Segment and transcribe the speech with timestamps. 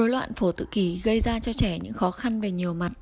[0.00, 2.92] Rối loạn phổ tự kỷ gây ra cho trẻ những khó khăn về nhiều mặt,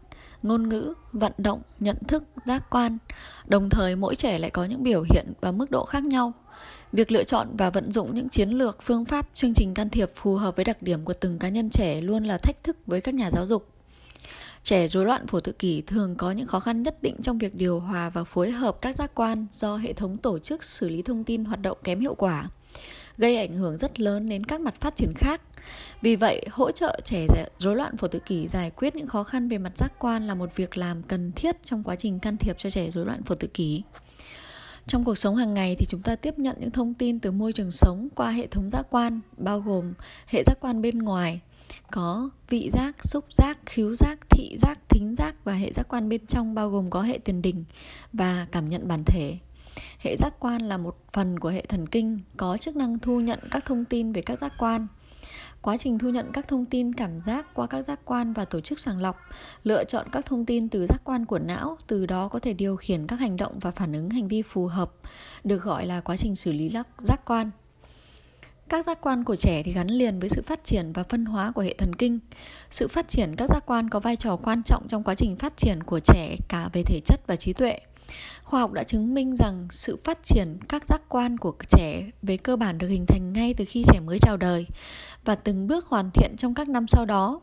[0.42, 2.98] ngôn ngữ, vận động, nhận thức, giác quan.
[3.46, 6.32] Đồng thời mỗi trẻ lại có những biểu hiện và mức độ khác nhau.
[6.92, 10.12] Việc lựa chọn và vận dụng những chiến lược, phương pháp, chương trình can thiệp
[10.14, 13.00] phù hợp với đặc điểm của từng cá nhân trẻ luôn là thách thức với
[13.00, 13.68] các nhà giáo dục.
[14.62, 17.54] Trẻ rối loạn phổ tự kỷ thường có những khó khăn nhất định trong việc
[17.54, 21.02] điều hòa và phối hợp các giác quan do hệ thống tổ chức xử lý
[21.02, 22.48] thông tin hoạt động kém hiệu quả,
[23.18, 25.40] gây ảnh hưởng rất lớn đến các mặt phát triển khác.
[26.02, 27.26] Vì vậy, hỗ trợ trẻ
[27.58, 30.34] rối loạn phổ tự kỷ giải quyết những khó khăn về mặt giác quan là
[30.34, 33.34] một việc làm cần thiết trong quá trình can thiệp cho trẻ rối loạn phổ
[33.34, 33.82] tự kỷ.
[34.86, 37.52] Trong cuộc sống hàng ngày thì chúng ta tiếp nhận những thông tin từ môi
[37.52, 39.94] trường sống qua hệ thống giác quan, bao gồm
[40.26, 41.40] hệ giác quan bên ngoài,
[41.90, 46.08] có vị giác, xúc giác, khứu giác, thị giác, thính giác và hệ giác quan
[46.08, 47.64] bên trong bao gồm có hệ tiền đình
[48.12, 49.38] và cảm nhận bản thể.
[49.98, 53.38] Hệ giác quan là một phần của hệ thần kinh có chức năng thu nhận
[53.50, 54.86] các thông tin về các giác quan.
[55.62, 58.60] Quá trình thu nhận các thông tin cảm giác qua các giác quan và tổ
[58.60, 59.16] chức sàng lọc,
[59.64, 62.76] lựa chọn các thông tin từ giác quan của não, từ đó có thể điều
[62.76, 64.92] khiển các hành động và phản ứng hành vi phù hợp,
[65.44, 67.50] được gọi là quá trình xử lý giác quan.
[68.68, 71.52] Các giác quan của trẻ thì gắn liền với sự phát triển và phân hóa
[71.52, 72.18] của hệ thần kinh.
[72.70, 75.56] Sự phát triển các giác quan có vai trò quan trọng trong quá trình phát
[75.56, 77.78] triển của trẻ cả về thể chất và trí tuệ.
[78.44, 82.36] Khoa học đã chứng minh rằng sự phát triển các giác quan của trẻ về
[82.36, 84.66] cơ bản được hình thành ngay từ khi trẻ mới chào đời
[85.24, 87.40] và từng bước hoàn thiện trong các năm sau đó.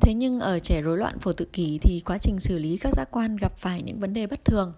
[0.00, 2.92] Thế nhưng ở trẻ rối loạn phổ tự kỷ thì quá trình xử lý các
[2.94, 4.72] giác quan gặp phải những vấn đề bất thường.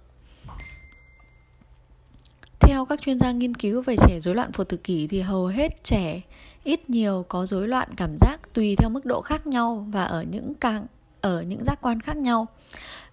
[2.61, 5.47] Theo các chuyên gia nghiên cứu về trẻ rối loạn phổ tự kỷ thì hầu
[5.47, 6.21] hết trẻ
[6.65, 10.23] ít nhiều có rối loạn cảm giác tùy theo mức độ khác nhau và ở
[10.23, 10.87] những càng,
[11.21, 12.47] ở những giác quan khác nhau.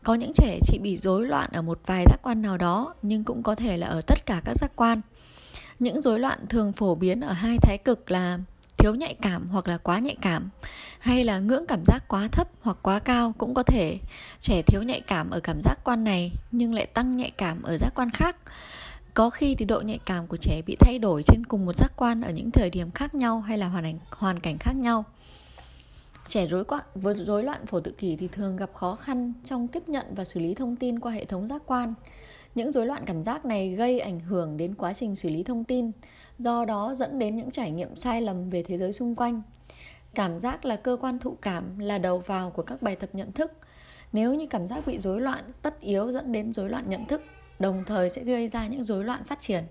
[0.03, 3.23] Có những trẻ chỉ bị rối loạn ở một vài giác quan nào đó, nhưng
[3.23, 5.01] cũng có thể là ở tất cả các giác quan.
[5.79, 8.39] Những rối loạn thường phổ biến ở hai thái cực là
[8.77, 10.49] thiếu nhạy cảm hoặc là quá nhạy cảm,
[10.99, 13.97] hay là ngưỡng cảm giác quá thấp hoặc quá cao cũng có thể.
[14.41, 17.77] Trẻ thiếu nhạy cảm ở cảm giác quan này nhưng lại tăng nhạy cảm ở
[17.77, 18.35] giác quan khác.
[19.13, 21.91] Có khi thì độ nhạy cảm của trẻ bị thay đổi trên cùng một giác
[21.95, 25.05] quan ở những thời điểm khác nhau hay là hoàn cảnh hoàn cảnh khác nhau
[26.27, 29.67] trẻ rối loạn với rối loạn phổ tự kỷ thì thường gặp khó khăn trong
[29.67, 31.93] tiếp nhận và xử lý thông tin qua hệ thống giác quan.
[32.55, 35.63] Những rối loạn cảm giác này gây ảnh hưởng đến quá trình xử lý thông
[35.63, 35.91] tin,
[36.39, 39.41] do đó dẫn đến những trải nghiệm sai lầm về thế giới xung quanh.
[40.15, 43.31] Cảm giác là cơ quan thụ cảm, là đầu vào của các bài tập nhận
[43.31, 43.51] thức.
[44.11, 47.21] Nếu như cảm giác bị rối loạn, tất yếu dẫn đến rối loạn nhận thức,
[47.59, 49.63] đồng thời sẽ gây ra những rối loạn phát triển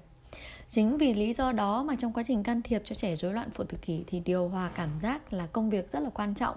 [0.68, 3.50] chính vì lý do đó mà trong quá trình can thiệp cho trẻ rối loạn
[3.50, 6.56] phổ tự kỷ thì điều hòa cảm giác là công việc rất là quan trọng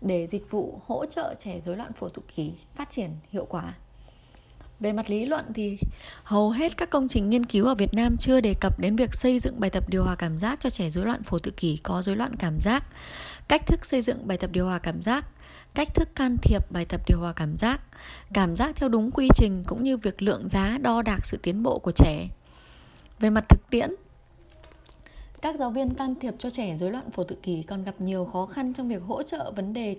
[0.00, 3.74] để dịch vụ hỗ trợ trẻ rối loạn phổ tự kỷ phát triển hiệu quả
[4.80, 5.78] về mặt lý luận thì
[6.24, 9.14] hầu hết các công trình nghiên cứu ở Việt Nam chưa đề cập đến việc
[9.14, 11.76] xây dựng bài tập điều hòa cảm giác cho trẻ rối loạn phổ tự kỷ
[11.82, 12.84] có rối loạn cảm giác,
[13.48, 15.26] cách thức xây dựng bài tập điều hòa cảm giác,
[15.74, 17.80] cách thức can thiệp bài tập điều hòa cảm giác,
[18.34, 21.62] cảm giác theo đúng quy trình cũng như việc lượng giá đo đạc sự tiến
[21.62, 22.28] bộ của trẻ.
[23.20, 23.90] Về mặt thực tiễn,
[25.42, 28.24] các giáo viên can thiệp cho trẻ rối loạn phổ tự kỷ còn gặp nhiều
[28.24, 29.96] khó khăn trong việc hỗ trợ vấn đề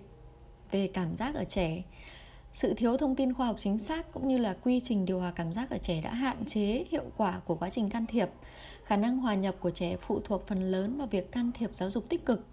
[0.71, 1.83] về cảm giác ở trẻ.
[2.53, 5.31] Sự thiếu thông tin khoa học chính xác cũng như là quy trình điều hòa
[5.31, 8.29] cảm giác ở trẻ đã hạn chế hiệu quả của quá trình can thiệp.
[8.83, 11.89] Khả năng hòa nhập của trẻ phụ thuộc phần lớn vào việc can thiệp giáo
[11.89, 12.45] dục tích cực.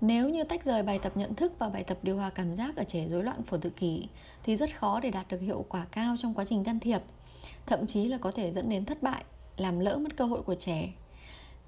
[0.00, 2.76] Nếu như tách rời bài tập nhận thức và bài tập điều hòa cảm giác
[2.76, 4.08] ở trẻ rối loạn phổ tự kỷ
[4.42, 7.02] thì rất khó để đạt được hiệu quả cao trong quá trình can thiệp,
[7.66, 9.24] thậm chí là có thể dẫn đến thất bại,
[9.56, 10.92] làm lỡ mất cơ hội của trẻ.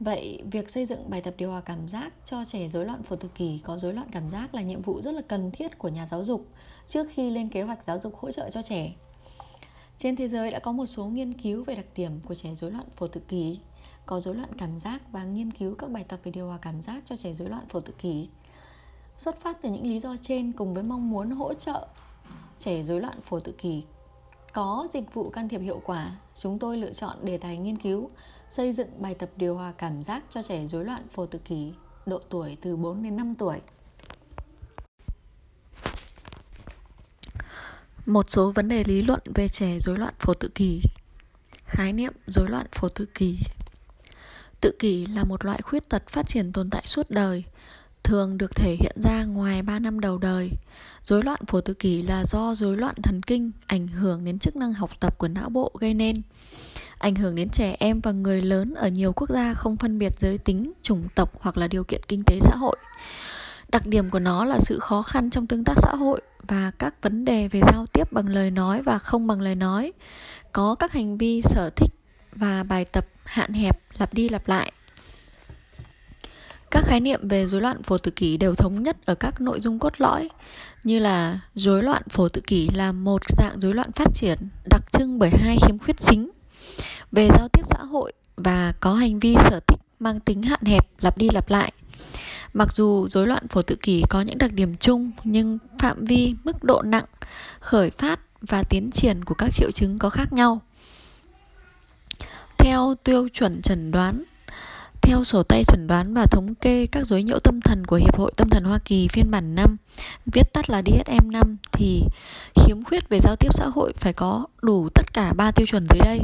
[0.00, 3.17] Vậy, việc xây dựng bài tập điều hòa cảm giác cho trẻ rối loạn phổ
[3.17, 5.89] tự kỷ có rối loạn cảm giác là nhiệm vụ rất là cần thiết của
[5.89, 6.47] nhà giáo dục
[6.89, 8.93] trước khi lên kế hoạch giáo dục hỗ trợ cho trẻ.
[9.99, 12.71] Trên thế giới đã có một số nghiên cứu về đặc điểm của trẻ rối
[12.71, 13.59] loạn phổ tự kỷ
[14.06, 16.83] có rối loạn cảm giác và nghiên cứu các bài tập về điều hòa cảm
[16.83, 18.28] giác cho trẻ rối loạn phổ tự kỷ.
[19.19, 21.87] Xuất phát từ những lý do trên cùng với mong muốn hỗ trợ
[22.59, 23.83] trẻ rối loạn phổ tự kỷ
[24.54, 28.10] có dịch vụ can thiệp hiệu quả, chúng tôi lựa chọn đề tài nghiên cứu
[28.48, 31.72] xây dựng bài tập điều hòa cảm giác cho trẻ rối loạn phổ tự kỷ
[32.06, 33.60] độ tuổi từ 4 đến 5 tuổi.
[38.06, 40.83] Một số vấn đề lý luận về trẻ rối loạn phổ tự kỷ.
[41.65, 43.39] Khái niệm rối loạn phổ tự kỷ
[44.60, 47.45] Tự kỷ là một loại khuyết tật phát triển tồn tại suốt đời,
[48.04, 50.51] thường được thể hiện ra ngoài 3 năm đầu đời.
[51.04, 54.56] Rối loạn phổ tự kỷ là do rối loạn thần kinh ảnh hưởng đến chức
[54.56, 56.22] năng học tập của não bộ gây nên.
[56.98, 60.12] Ảnh hưởng đến trẻ em và người lớn ở nhiều quốc gia không phân biệt
[60.18, 62.77] giới tính, chủng tộc hoặc là điều kiện kinh tế xã hội.
[63.72, 66.95] Đặc điểm của nó là sự khó khăn trong tương tác xã hội và các
[67.03, 69.92] vấn đề về giao tiếp bằng lời nói và không bằng lời nói.
[70.53, 71.91] Có các hành vi sở thích
[72.33, 74.72] và bài tập hạn hẹp lặp đi lặp lại
[76.74, 79.60] các khái niệm về rối loạn phổ tự kỷ đều thống nhất ở các nội
[79.60, 80.28] dung cốt lõi
[80.84, 84.38] như là rối loạn phổ tự kỷ là một dạng rối loạn phát triển
[84.71, 86.30] đặc trưng bởi hai khiếm khuyết chính
[87.12, 90.86] về giao tiếp xã hội và có hành vi sở thích mang tính hạn hẹp
[91.00, 91.72] lặp đi lặp lại
[92.54, 96.34] Mặc dù rối loạn phổ tự kỷ có những đặc điểm chung nhưng phạm vi,
[96.44, 97.04] mức độ nặng,
[97.60, 100.60] khởi phát và tiến triển của các triệu chứng có khác nhau.
[102.59, 104.24] Theo tiêu chuẩn chẩn đoán,
[105.06, 108.16] theo sổ tay chẩn đoán và thống kê các dối nhiễu tâm thần của Hiệp
[108.16, 109.77] hội Tâm thần Hoa Kỳ phiên bản 5,
[110.27, 112.03] viết tắt là DSM-5 thì
[112.54, 115.86] khiếm khuyết về giao tiếp xã hội phải có đủ tất cả ba tiêu chuẩn
[115.91, 116.21] dưới đây.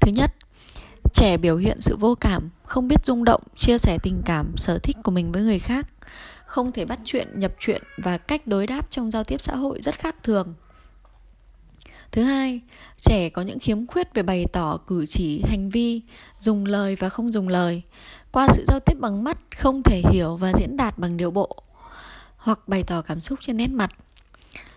[0.00, 0.34] Thứ nhất,
[1.12, 4.78] trẻ biểu hiện sự vô cảm không biết rung động chia sẻ tình cảm sở
[4.78, 5.86] thích của mình với người khác
[6.46, 9.80] không thể bắt chuyện nhập chuyện và cách đối đáp trong giao tiếp xã hội
[9.82, 10.54] rất khác thường
[12.12, 12.60] thứ hai
[12.96, 16.00] trẻ có những khiếm khuyết về bày tỏ cử chỉ hành vi
[16.40, 17.82] dùng lời và không dùng lời
[18.32, 21.62] qua sự giao tiếp bằng mắt không thể hiểu và diễn đạt bằng điệu bộ
[22.36, 23.90] hoặc bày tỏ cảm xúc trên nét mặt.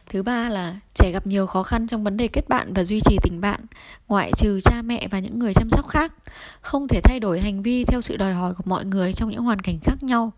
[0.09, 3.01] Thứ ba là trẻ gặp nhiều khó khăn trong vấn đề kết bạn và duy
[3.05, 3.59] trì tình bạn,
[4.07, 6.13] ngoại trừ cha mẹ và những người chăm sóc khác,
[6.61, 9.43] không thể thay đổi hành vi theo sự đòi hỏi của mọi người trong những
[9.43, 10.31] hoàn cảnh khác nhau,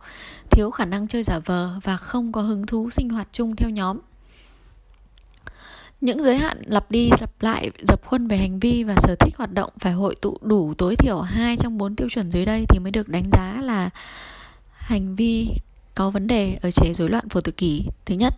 [0.52, 3.70] thiếu khả năng chơi giả vờ và không có hứng thú sinh hoạt chung theo
[3.70, 3.98] nhóm.
[6.02, 9.38] Những giới hạn lặp đi lặp lại dập khuôn về hành vi và sở thích
[9.38, 12.66] hoạt động phải hội tụ đủ tối thiểu hai trong bốn tiêu chuẩn dưới đây
[12.70, 13.90] thì mới được đánh giá là
[14.72, 15.48] hành vi
[15.96, 17.84] có vấn đề ở trẻ rối loạn phổ tự kỷ.
[18.06, 18.34] Thứ nhất,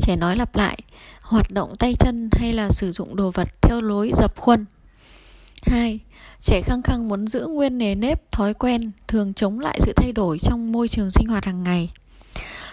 [0.00, 0.78] Trẻ nói lặp lại,
[1.20, 4.64] hoạt động tay chân hay là sử dụng đồ vật theo lối dập khuôn.
[5.62, 5.98] 2.
[6.40, 10.12] Trẻ khăng khăng muốn giữ nguyên nề nếp, thói quen, thường chống lại sự thay
[10.12, 11.90] đổi trong môi trường sinh hoạt hàng ngày.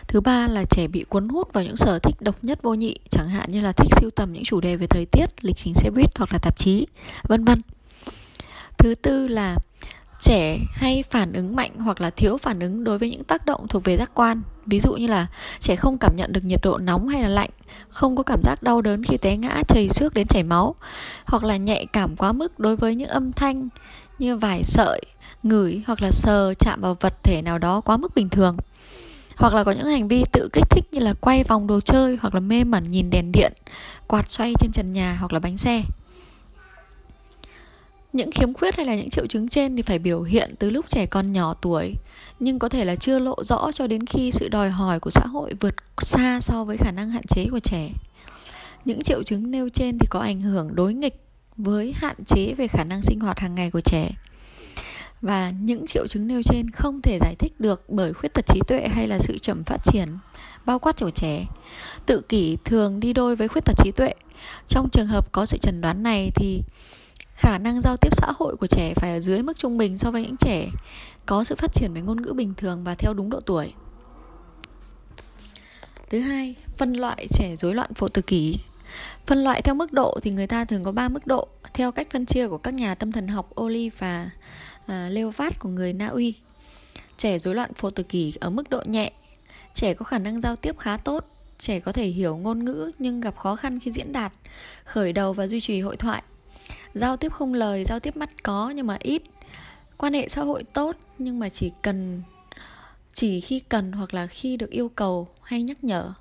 [0.07, 2.95] Thứ ba là trẻ bị cuốn hút vào những sở thích độc nhất vô nhị,
[3.09, 5.73] chẳng hạn như là thích siêu tầm những chủ đề về thời tiết, lịch trình
[5.73, 6.87] xe buýt hoặc là tạp chí,
[7.23, 7.61] vân vân.
[8.77, 9.55] Thứ tư là
[10.19, 13.67] trẻ hay phản ứng mạnh hoặc là thiếu phản ứng đối với những tác động
[13.67, 15.27] thuộc về giác quan ví dụ như là
[15.59, 17.49] trẻ không cảm nhận được nhiệt độ nóng hay là lạnh
[17.89, 20.75] không có cảm giác đau đớn khi té ngã chảy xước đến chảy máu
[21.25, 23.69] hoặc là nhạy cảm quá mức đối với những âm thanh
[24.19, 25.01] như vải sợi
[25.43, 28.57] ngửi hoặc là sờ chạm vào vật thể nào đó quá mức bình thường
[29.37, 32.17] hoặc là có những hành vi tự kích thích như là quay vòng đồ chơi
[32.21, 33.53] hoặc là mê mẩn nhìn đèn điện,
[34.07, 35.83] quạt xoay trên trần nhà hoặc là bánh xe.
[38.13, 40.85] Những khiếm khuyết hay là những triệu chứng trên thì phải biểu hiện từ lúc
[40.89, 41.93] trẻ con nhỏ tuổi,
[42.39, 45.25] nhưng có thể là chưa lộ rõ cho đến khi sự đòi hỏi của xã
[45.25, 47.89] hội vượt xa so với khả năng hạn chế của trẻ.
[48.85, 51.23] Những triệu chứng nêu trên thì có ảnh hưởng đối nghịch
[51.57, 54.11] với hạn chế về khả năng sinh hoạt hàng ngày của trẻ
[55.21, 58.59] và những triệu chứng nêu trên không thể giải thích được bởi khuyết tật trí
[58.67, 60.17] tuệ hay là sự chậm phát triển,
[60.65, 61.45] bao quát của trẻ.
[62.05, 64.13] Tự kỷ thường đi đôi với khuyết tật trí tuệ.
[64.67, 66.61] Trong trường hợp có sự chẩn đoán này thì
[67.33, 70.11] khả năng giao tiếp xã hội của trẻ phải ở dưới mức trung bình so
[70.11, 70.69] với những trẻ
[71.25, 73.73] có sự phát triển về ngôn ngữ bình thường và theo đúng độ tuổi.
[76.09, 78.57] Thứ hai, phân loại trẻ rối loạn phổ tự kỷ.
[79.25, 82.07] Phân loại theo mức độ thì người ta thường có 3 mức độ theo cách
[82.11, 84.29] phân chia của các nhà tâm thần học Oli và
[84.87, 86.33] À, uh, Leovat của người Na Uy.
[87.17, 89.11] Trẻ rối loạn phổ tự kỷ ở mức độ nhẹ.
[89.73, 91.25] Trẻ có khả năng giao tiếp khá tốt.
[91.57, 94.33] Trẻ có thể hiểu ngôn ngữ nhưng gặp khó khăn khi diễn đạt
[94.83, 96.23] khởi đầu và duy trì hội thoại.
[96.93, 99.21] Giao tiếp không lời giao tiếp mắt có nhưng mà ít.
[99.97, 102.21] Quan hệ xã hội tốt nhưng mà chỉ cần
[103.13, 106.13] chỉ khi cần hoặc là khi được yêu cầu hay nhắc nhở.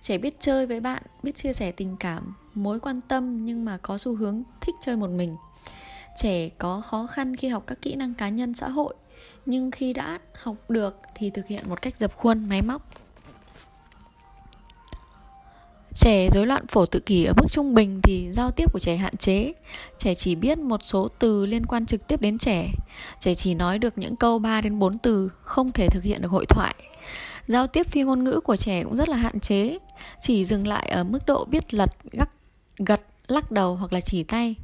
[0.00, 3.78] Trẻ biết chơi với bạn biết chia sẻ tình cảm mối quan tâm nhưng mà
[3.82, 5.36] có xu hướng thích chơi một mình
[6.16, 8.94] trẻ có khó khăn khi học các kỹ năng cá nhân xã hội
[9.46, 12.82] nhưng khi đã học được thì thực hiện một cách dập khuôn máy móc
[15.98, 18.96] Trẻ rối loạn phổ tự kỷ ở mức trung bình thì giao tiếp của trẻ
[18.96, 19.52] hạn chế.
[19.98, 22.68] Trẻ chỉ biết một số từ liên quan trực tiếp đến trẻ.
[23.18, 26.30] Trẻ chỉ nói được những câu 3 đến 4 từ, không thể thực hiện được
[26.30, 26.74] hội thoại.
[27.46, 29.78] Giao tiếp phi ngôn ngữ của trẻ cũng rất là hạn chế,
[30.20, 32.30] chỉ dừng lại ở mức độ biết lật, gắt,
[32.78, 34.56] gật, lắc đầu hoặc là chỉ tay.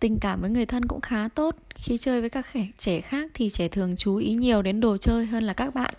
[0.00, 1.56] Tình cảm với người thân cũng khá tốt.
[1.74, 2.46] Khi chơi với các
[2.78, 5.94] trẻ khác thì trẻ thường chú ý nhiều đến đồ chơi hơn là các bạn.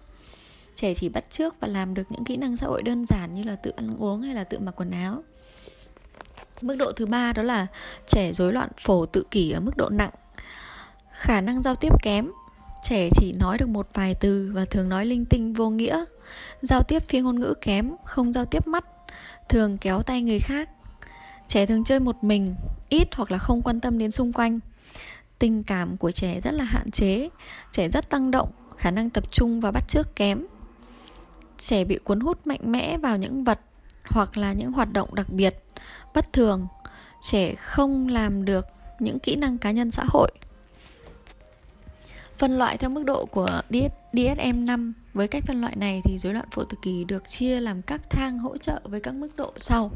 [0.75, 3.43] Trẻ chỉ bắt chước và làm được những kỹ năng xã hội đơn giản như
[3.43, 5.23] là tự ăn uống hay là tự mặc quần áo.
[6.61, 7.67] Mức độ thứ ba đó là
[8.07, 10.11] trẻ rối loạn phổ tự kỷ ở mức độ nặng.
[11.11, 12.31] Khả năng giao tiếp kém.
[12.83, 16.05] Trẻ chỉ nói được một vài từ và thường nói linh tinh vô nghĩa.
[16.61, 18.85] Giao tiếp phi ngôn ngữ kém, không giao tiếp mắt.
[19.49, 20.69] Thường kéo tay người khác
[21.53, 22.55] trẻ thường chơi một mình,
[22.89, 24.59] ít hoặc là không quan tâm đến xung quanh.
[25.39, 27.29] Tình cảm của trẻ rất là hạn chế,
[27.71, 30.45] trẻ rất tăng động, khả năng tập trung và bắt chước kém.
[31.57, 33.59] Trẻ bị cuốn hút mạnh mẽ vào những vật
[34.03, 35.63] hoặc là những hoạt động đặc biệt,
[36.13, 36.67] bất thường.
[37.21, 38.65] Trẻ không làm được
[38.99, 40.31] những kỹ năng cá nhân xã hội.
[42.37, 46.45] Phân loại theo mức độ của DSM-5 với cách phân loại này thì rối loạn
[46.51, 49.91] phổ tự kỷ được chia làm các thang hỗ trợ với các mức độ sau.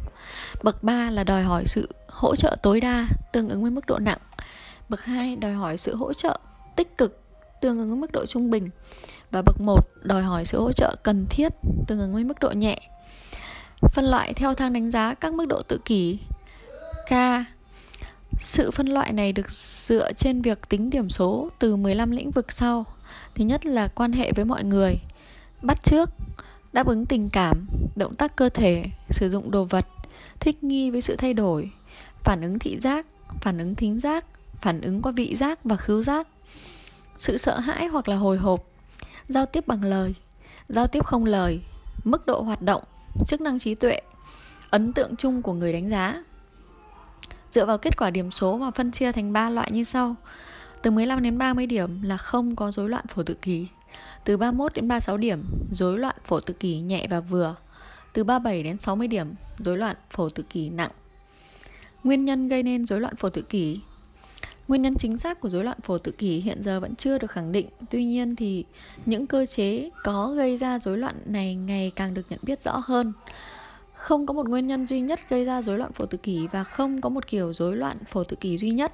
[0.63, 3.99] Bậc 3 là đòi hỏi sự hỗ trợ tối đa, tương ứng với mức độ
[3.99, 4.19] nặng.
[4.89, 6.39] Bậc 2 đòi hỏi sự hỗ trợ
[6.75, 7.21] tích cực,
[7.61, 8.69] tương ứng với mức độ trung bình.
[9.31, 11.53] Và bậc 1 đòi hỏi sự hỗ trợ cần thiết,
[11.87, 12.79] tương ứng với mức độ nhẹ.
[13.81, 16.19] Phân loại theo thang đánh giá các mức độ tự kỷ
[17.09, 17.11] K,
[18.39, 22.51] sự phân loại này được dựa trên việc tính điểm số từ 15 lĩnh vực
[22.51, 22.85] sau.
[23.35, 24.99] Thứ nhất là quan hệ với mọi người,
[25.61, 26.09] bắt trước,
[26.73, 29.85] đáp ứng tình cảm, động tác cơ thể, sử dụng đồ vật,
[30.39, 31.71] thích nghi với sự thay đổi,
[32.23, 33.05] phản ứng thị giác,
[33.41, 34.25] phản ứng thính giác,
[34.61, 36.27] phản ứng qua vị giác và khứu giác,
[37.15, 38.63] sự sợ hãi hoặc là hồi hộp,
[39.29, 40.15] giao tiếp bằng lời,
[40.69, 41.61] giao tiếp không lời,
[42.03, 42.83] mức độ hoạt động,
[43.27, 44.01] chức năng trí tuệ,
[44.69, 46.23] ấn tượng chung của người đánh giá.
[47.51, 50.15] Dựa vào kết quả điểm số mà phân chia thành 3 loại như sau.
[50.87, 53.67] Từ 15 đến 30 điểm là không có rối loạn phổ tự kỷ.
[54.23, 57.55] Từ 31 đến 36 điểm, rối loạn phổ tự kỷ nhẹ và vừa.
[58.13, 60.91] Từ 37 đến 60 điểm, rối loạn phổ tự kỷ nặng.
[62.03, 63.79] Nguyên nhân gây nên rối loạn phổ tự kỷ
[64.67, 67.31] Nguyên nhân chính xác của rối loạn phổ tự kỷ hiện giờ vẫn chưa được
[67.31, 67.67] khẳng định.
[67.89, 68.65] Tuy nhiên thì
[69.05, 72.81] những cơ chế có gây ra rối loạn này ngày càng được nhận biết rõ
[72.85, 73.13] hơn.
[73.93, 76.63] Không có một nguyên nhân duy nhất gây ra rối loạn phổ tự kỷ và
[76.63, 78.93] không có một kiểu rối loạn phổ tự kỷ duy nhất.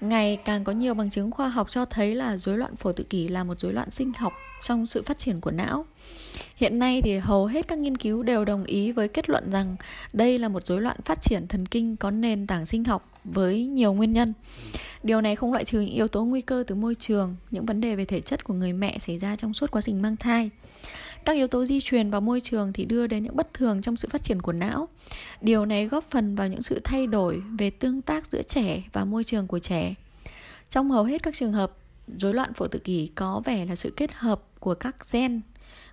[0.00, 3.04] Ngày càng có nhiều bằng chứng khoa học cho thấy là rối loạn phổ tự
[3.04, 5.86] kỷ là một rối loạn sinh học trong sự phát triển của não.
[6.56, 9.76] Hiện nay thì hầu hết các nghiên cứu đều đồng ý với kết luận rằng
[10.12, 13.66] đây là một rối loạn phát triển thần kinh có nền tảng sinh học với
[13.66, 14.32] nhiều nguyên nhân.
[15.02, 17.80] Điều này không loại trừ những yếu tố nguy cơ từ môi trường, những vấn
[17.80, 20.50] đề về thể chất của người mẹ xảy ra trong suốt quá trình mang thai.
[21.28, 23.96] Các yếu tố di truyền và môi trường thì đưa đến những bất thường trong
[23.96, 24.88] sự phát triển của não.
[25.40, 29.04] Điều này góp phần vào những sự thay đổi về tương tác giữa trẻ và
[29.04, 29.94] môi trường của trẻ.
[30.68, 31.72] Trong hầu hết các trường hợp,
[32.18, 35.40] rối loạn phổ tự kỷ có vẻ là sự kết hợp của các gen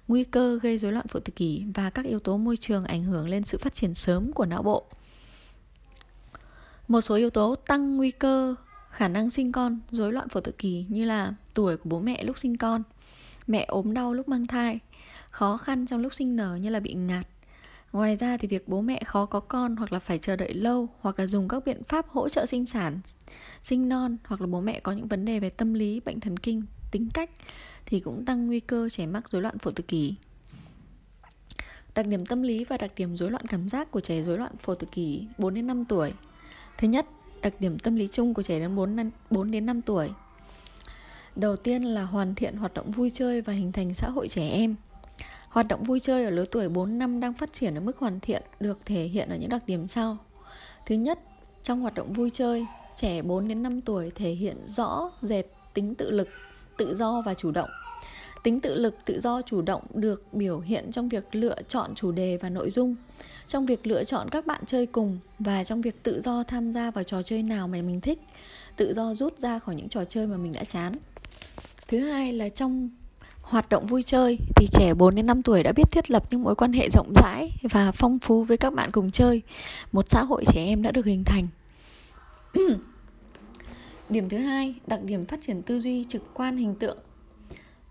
[0.07, 3.03] nguy cơ gây rối loạn phổ tự kỷ và các yếu tố môi trường ảnh
[3.03, 4.85] hưởng lên sự phát triển sớm của não bộ.
[6.87, 8.55] Một số yếu tố tăng nguy cơ
[8.89, 12.23] khả năng sinh con rối loạn phổ tự kỷ như là tuổi của bố mẹ
[12.23, 12.83] lúc sinh con,
[13.47, 14.79] mẹ ốm đau lúc mang thai,
[15.35, 17.27] khó khăn trong lúc sinh nở như là bị ngạt.
[17.91, 20.89] Ngoài ra thì việc bố mẹ khó có con hoặc là phải chờ đợi lâu
[20.99, 22.99] hoặc là dùng các biện pháp hỗ trợ sinh sản,
[23.63, 26.37] sinh non hoặc là bố mẹ có những vấn đề về tâm lý, bệnh thần
[26.37, 27.29] kinh, tính cách
[27.85, 30.15] thì cũng tăng nguy cơ trẻ mắc rối loạn phổ tự kỷ.
[31.95, 34.57] Đặc điểm tâm lý và đặc điểm rối loạn cảm giác của trẻ rối loạn
[34.57, 36.13] phổ tự kỷ 4 đến 5 tuổi.
[36.77, 37.05] Thứ nhất,
[37.41, 40.09] đặc điểm tâm lý chung của trẻ đến 4, 4 đến 5 tuổi.
[41.35, 44.49] Đầu tiên là hoàn thiện hoạt động vui chơi và hình thành xã hội trẻ
[44.49, 44.75] em.
[45.55, 48.19] Hoạt động vui chơi ở lứa tuổi 4 năm đang phát triển ở mức hoàn
[48.19, 50.17] thiện được thể hiện ở những đặc điểm sau.
[50.85, 51.19] Thứ nhất,
[51.63, 55.95] trong hoạt động vui chơi, trẻ 4 đến 5 tuổi thể hiện rõ rệt tính
[55.95, 56.27] tự lực,
[56.77, 57.69] tự do và chủ động.
[58.43, 62.11] Tính tự lực, tự do, chủ động được biểu hiện trong việc lựa chọn chủ
[62.11, 62.95] đề và nội dung,
[63.47, 66.91] trong việc lựa chọn các bạn chơi cùng và trong việc tự do tham gia
[66.91, 68.19] vào trò chơi nào mà mình thích,
[68.75, 70.95] tự do rút ra khỏi những trò chơi mà mình đã chán.
[71.87, 72.89] Thứ hai là trong
[73.45, 76.43] hoạt động vui chơi thì trẻ 4 đến 5 tuổi đã biết thiết lập những
[76.43, 79.41] mối quan hệ rộng rãi và phong phú với các bạn cùng chơi.
[79.91, 81.47] Một xã hội trẻ em đã được hình thành.
[84.09, 86.97] Điểm thứ hai, đặc điểm phát triển tư duy trực quan hình tượng.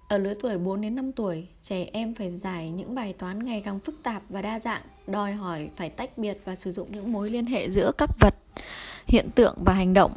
[0.08, 3.62] Ở lứa tuổi 4 đến 5 tuổi, trẻ em phải giải những bài toán ngày
[3.64, 7.12] càng phức tạp và đa dạng, đòi hỏi phải tách biệt và sử dụng những
[7.12, 8.34] mối liên hệ giữa các vật,
[9.06, 10.12] hiện tượng và hành động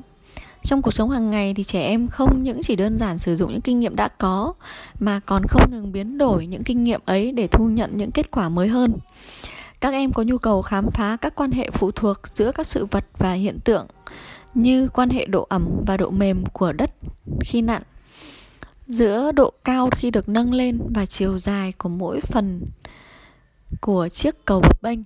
[0.68, 3.52] trong cuộc sống hàng ngày thì trẻ em không những chỉ đơn giản sử dụng
[3.52, 4.54] những kinh nghiệm đã có,
[5.00, 8.32] mà còn không ngừng biến đổi những kinh nghiệm ấy để thu nhận những kết
[8.32, 8.94] quả mới hơn.
[9.82, 12.86] Các em có nhu cầu khám phá các quan hệ phụ thuộc giữa các sự
[12.86, 13.88] vật và hiện tượng,
[14.54, 16.92] như quan hệ độ ẩm và độ mềm của đất
[17.46, 17.82] khi nặn
[18.88, 22.62] giữa độ cao khi được nâng lên và chiều dài của mỗi phần
[23.82, 25.00] của chiếc cầu bập bênh,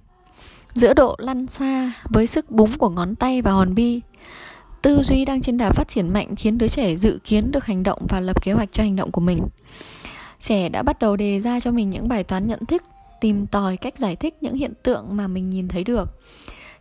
[0.74, 4.02] giữa độ lăn xa với sức búng của ngón tay và hòn bi.
[4.82, 7.84] Tư duy đang trên đà phát triển mạnh khiến đứa trẻ dự kiến được hành
[7.84, 9.40] động và lập kế hoạch cho hành động của mình.
[10.40, 12.84] Trẻ đã bắt đầu đề ra cho mình những bài toán nhận thức,
[13.22, 16.22] tìm tòi cách giải thích những hiện tượng mà mình nhìn thấy được.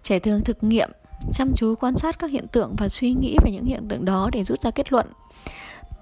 [0.03, 0.91] Trẻ thường thực nghiệm,
[1.33, 4.31] chăm chú quan sát các hiện tượng và suy nghĩ về những hiện tượng đó
[4.33, 5.07] để rút ra kết luận.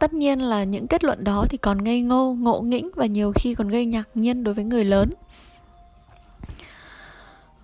[0.00, 3.32] Tất nhiên là những kết luận đó thì còn ngây ngô, ngộ nghĩnh và nhiều
[3.34, 5.10] khi còn gây ngạc nhiên đối với người lớn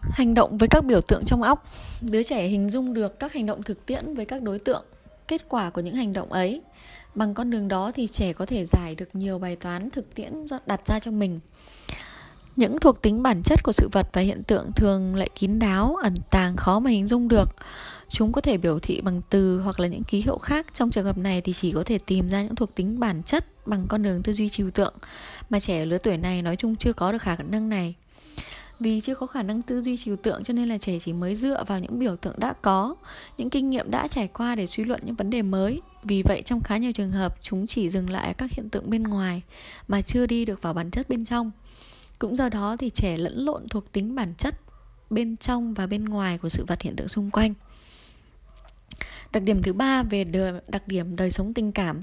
[0.01, 1.67] hành động với các biểu tượng trong óc
[2.11, 4.85] đứa trẻ hình dung được các hành động thực tiễn với các đối tượng,
[5.29, 6.63] kết quả của những hành động ấy.
[7.15, 10.33] Bằng con đường đó thì trẻ có thể giải được nhiều bài toán thực tiễn
[10.67, 11.41] đặt ra cho mình.
[12.57, 15.97] Những thuộc tính bản chất của sự vật và hiện tượng thường lại kín đáo,
[16.03, 17.49] ẩn tàng, khó mà hình dung được.
[18.09, 20.67] Chúng có thể biểu thị bằng từ hoặc là những ký hiệu khác.
[20.75, 23.67] Trong trường hợp này thì chỉ có thể tìm ra những thuộc tính bản chất
[23.67, 24.95] bằng con đường tư duy trừu tượng
[25.51, 27.95] mà trẻ ở lứa tuổi này nói chung chưa có được khả năng này
[28.81, 31.35] vì chưa có khả năng tư duy trừu tượng cho nên là trẻ chỉ mới
[31.35, 32.97] dựa vào những biểu tượng đã có
[33.39, 35.81] những kinh nghiệm đã trải qua để suy luận những vấn đề mới.
[36.03, 38.91] Vì vậy trong khá nhiều trường hợp chúng chỉ dừng lại ở các hiện tượng
[38.91, 39.43] bên ngoài
[39.89, 41.51] mà chưa đi được vào bản chất bên trong.
[42.19, 44.55] Cũng do đó thì trẻ lẫn lộn thuộc tính bản chất
[45.11, 47.55] bên trong và bên ngoài của sự vật hiện tượng xung quanh.
[49.33, 52.03] Đặc điểm thứ ba về đời, đặc điểm đời sống tình cảm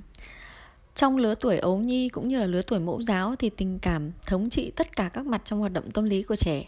[0.95, 4.11] trong lứa tuổi ấu nhi cũng như là lứa tuổi mẫu giáo thì tình cảm
[4.27, 6.63] thống trị tất cả các mặt trong hoạt động tâm lý của trẻ.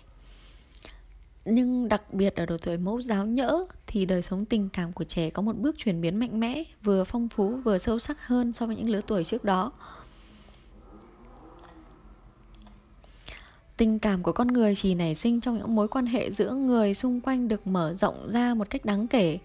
[1.46, 5.04] Nhưng đặc biệt ở độ tuổi mẫu giáo nhỡ thì đời sống tình cảm của
[5.04, 8.54] trẻ có một bước chuyển biến mạnh mẽ, vừa phong phú, vừa sâu sắc hơn
[8.54, 9.72] so với những lứa tuổi trước đó.
[13.84, 16.94] Tình cảm của con người chỉ nảy sinh trong những mối quan hệ giữa người
[16.94, 19.40] xung quanh được mở rộng ra một cách đáng kể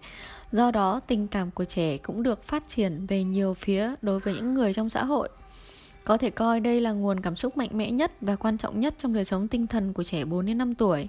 [0.51, 4.33] do đó tình cảm của trẻ cũng được phát triển về nhiều phía đối với
[4.33, 5.29] những người trong xã hội
[6.03, 8.93] có thể coi đây là nguồn cảm xúc mạnh mẽ nhất và quan trọng nhất
[8.97, 11.07] trong đời sống tinh thần của trẻ 4 đến 5 tuổi.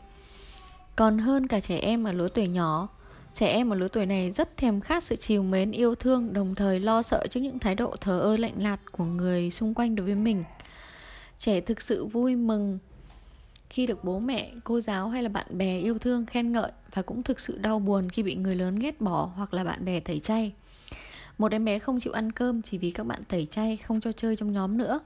[0.96, 2.88] Còn hơn cả trẻ em ở lứa tuổi nhỏ,
[3.34, 6.54] trẻ em ở lứa tuổi này rất thèm khát sự chiều mến yêu thương đồng
[6.54, 9.94] thời lo sợ trước những thái độ thờ ơ lạnh lạt của người xung quanh
[9.94, 10.44] đối với mình.
[11.36, 12.78] Trẻ thực sự vui mừng
[13.70, 17.02] khi được bố mẹ, cô giáo hay là bạn bè yêu thương khen ngợi và
[17.02, 20.00] cũng thực sự đau buồn khi bị người lớn ghét bỏ hoặc là bạn bè
[20.00, 20.52] tẩy chay.
[21.38, 24.12] Một em bé không chịu ăn cơm chỉ vì các bạn tẩy chay không cho
[24.12, 25.00] chơi trong nhóm nữa.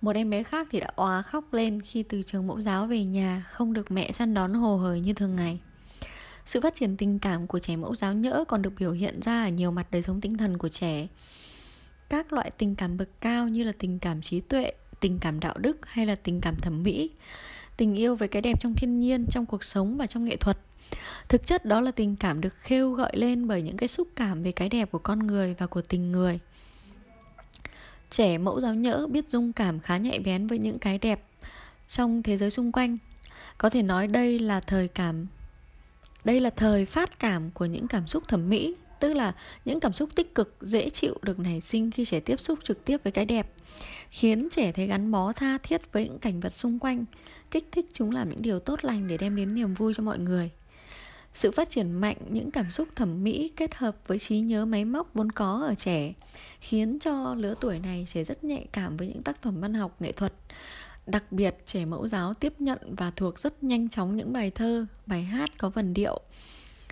[0.00, 3.04] Một em bé khác thì đã óa khóc lên khi từ trường mẫu giáo về
[3.04, 5.60] nhà không được mẹ săn đón hồ hởi như thường ngày.
[6.46, 9.44] Sự phát triển tình cảm của trẻ mẫu giáo nhỡ còn được biểu hiện ra
[9.44, 11.06] ở nhiều mặt đời sống tinh thần của trẻ.
[12.08, 15.58] Các loại tình cảm bậc cao như là tình cảm trí tuệ, tình cảm đạo
[15.58, 17.10] đức hay là tình cảm thẩm mỹ
[17.76, 20.58] tình yêu về cái đẹp trong thiên nhiên, trong cuộc sống và trong nghệ thuật.
[21.28, 24.42] Thực chất đó là tình cảm được khêu gợi lên bởi những cái xúc cảm
[24.42, 26.38] về cái đẹp của con người và của tình người.
[28.10, 31.24] Trẻ mẫu giáo nhỡ biết dung cảm khá nhạy bén với những cái đẹp
[31.88, 32.98] trong thế giới xung quanh.
[33.58, 35.26] Có thể nói đây là thời cảm,
[36.24, 39.32] đây là thời phát cảm của những cảm xúc thẩm mỹ tức là
[39.64, 42.84] những cảm xúc tích cực, dễ chịu được nảy sinh khi trẻ tiếp xúc trực
[42.84, 43.52] tiếp với cái đẹp,
[44.10, 47.04] khiến trẻ thấy gắn bó tha thiết với những cảnh vật xung quanh.
[47.50, 50.18] Kích thích chúng làm những điều tốt lành để đem đến niềm vui cho mọi
[50.18, 50.50] người.
[51.34, 54.84] Sự phát triển mạnh, những cảm xúc thẩm mỹ kết hợp với trí nhớ máy
[54.84, 56.12] móc vốn có ở trẻ,
[56.60, 60.02] khiến cho lứa tuổi này trẻ rất nhạy cảm với những tác phẩm văn học,
[60.02, 60.32] nghệ thuật.
[61.06, 64.86] Đặc biệt, trẻ mẫu giáo tiếp nhận và thuộc rất nhanh chóng những bài thơ,
[65.06, 66.20] bài hát có vần điệu,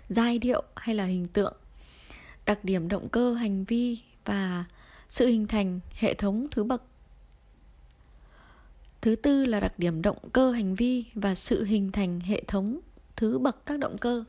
[0.09, 1.55] giai điệu hay là hình tượng
[2.46, 4.64] đặc điểm động cơ, hành vi và
[5.09, 6.83] sự hình thành hệ thống thứ bậc.
[9.00, 12.81] Thứ tư là đặc điểm động cơ, hành vi và sự hình thành hệ thống
[13.16, 14.24] thứ bậc các động cơ.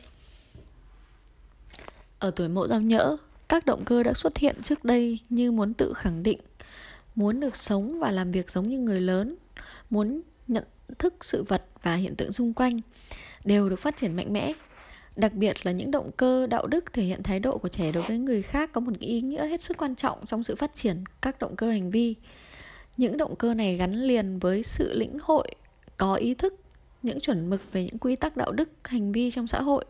[2.19, 3.17] Ở tuổi mẫu giao nhỡ,
[3.49, 6.39] các động cơ đã xuất hiện trước đây như muốn tự khẳng định,
[7.15, 9.35] muốn được sống và làm việc giống như người lớn,
[9.89, 10.63] muốn nhận
[10.99, 12.79] thức sự vật và hiện tượng xung quanh
[13.45, 14.53] đều được phát triển mạnh mẽ
[15.15, 18.03] đặc biệt là những động cơ, đạo đức thể hiện thái độ của trẻ đối
[18.03, 21.03] với người khác có một ý nghĩa hết sức quan trọng trong sự phát triển
[21.21, 22.15] các động cơ hành vi.
[22.97, 25.47] Những động cơ này gắn liền với sự lĩnh hội,
[25.97, 26.53] có ý thức,
[27.03, 29.85] những chuẩn mực về những quy tắc đạo đức, hành vi trong xã hội.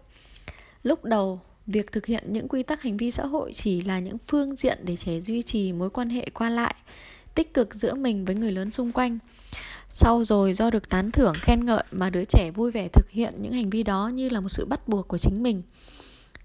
[0.83, 4.17] Lúc đầu, việc thực hiện những quy tắc hành vi xã hội chỉ là những
[4.17, 6.75] phương diện để trẻ duy trì mối quan hệ qua lại,
[7.35, 9.19] tích cực giữa mình với người lớn xung quanh
[9.89, 13.33] sau rồi do được tán thưởng khen ngợi mà đứa trẻ vui vẻ thực hiện
[13.41, 15.61] những hành vi đó như là một sự bắt buộc của chính mình,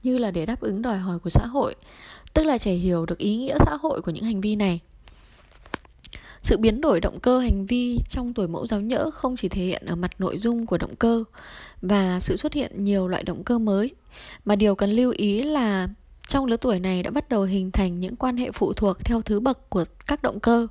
[0.03, 1.75] như là để đáp ứng đòi hỏi của xã hội,
[2.35, 4.81] tức là trẻ hiểu được ý nghĩa xã hội của những hành vi này.
[6.43, 9.65] Sự biến đổi động cơ hành vi trong tuổi mẫu giáo nhỡ không chỉ thể
[9.65, 11.25] hiện ở mặt nội dung của động cơ
[11.83, 13.91] và sự xuất hiện nhiều loại động cơ mới,
[14.45, 15.89] mà điều cần lưu ý là
[16.29, 19.23] trong lứa tuổi này đã bắt đầu hình thành những quan hệ phụ thuộc theo
[19.23, 20.67] thứ bậc của các động cơ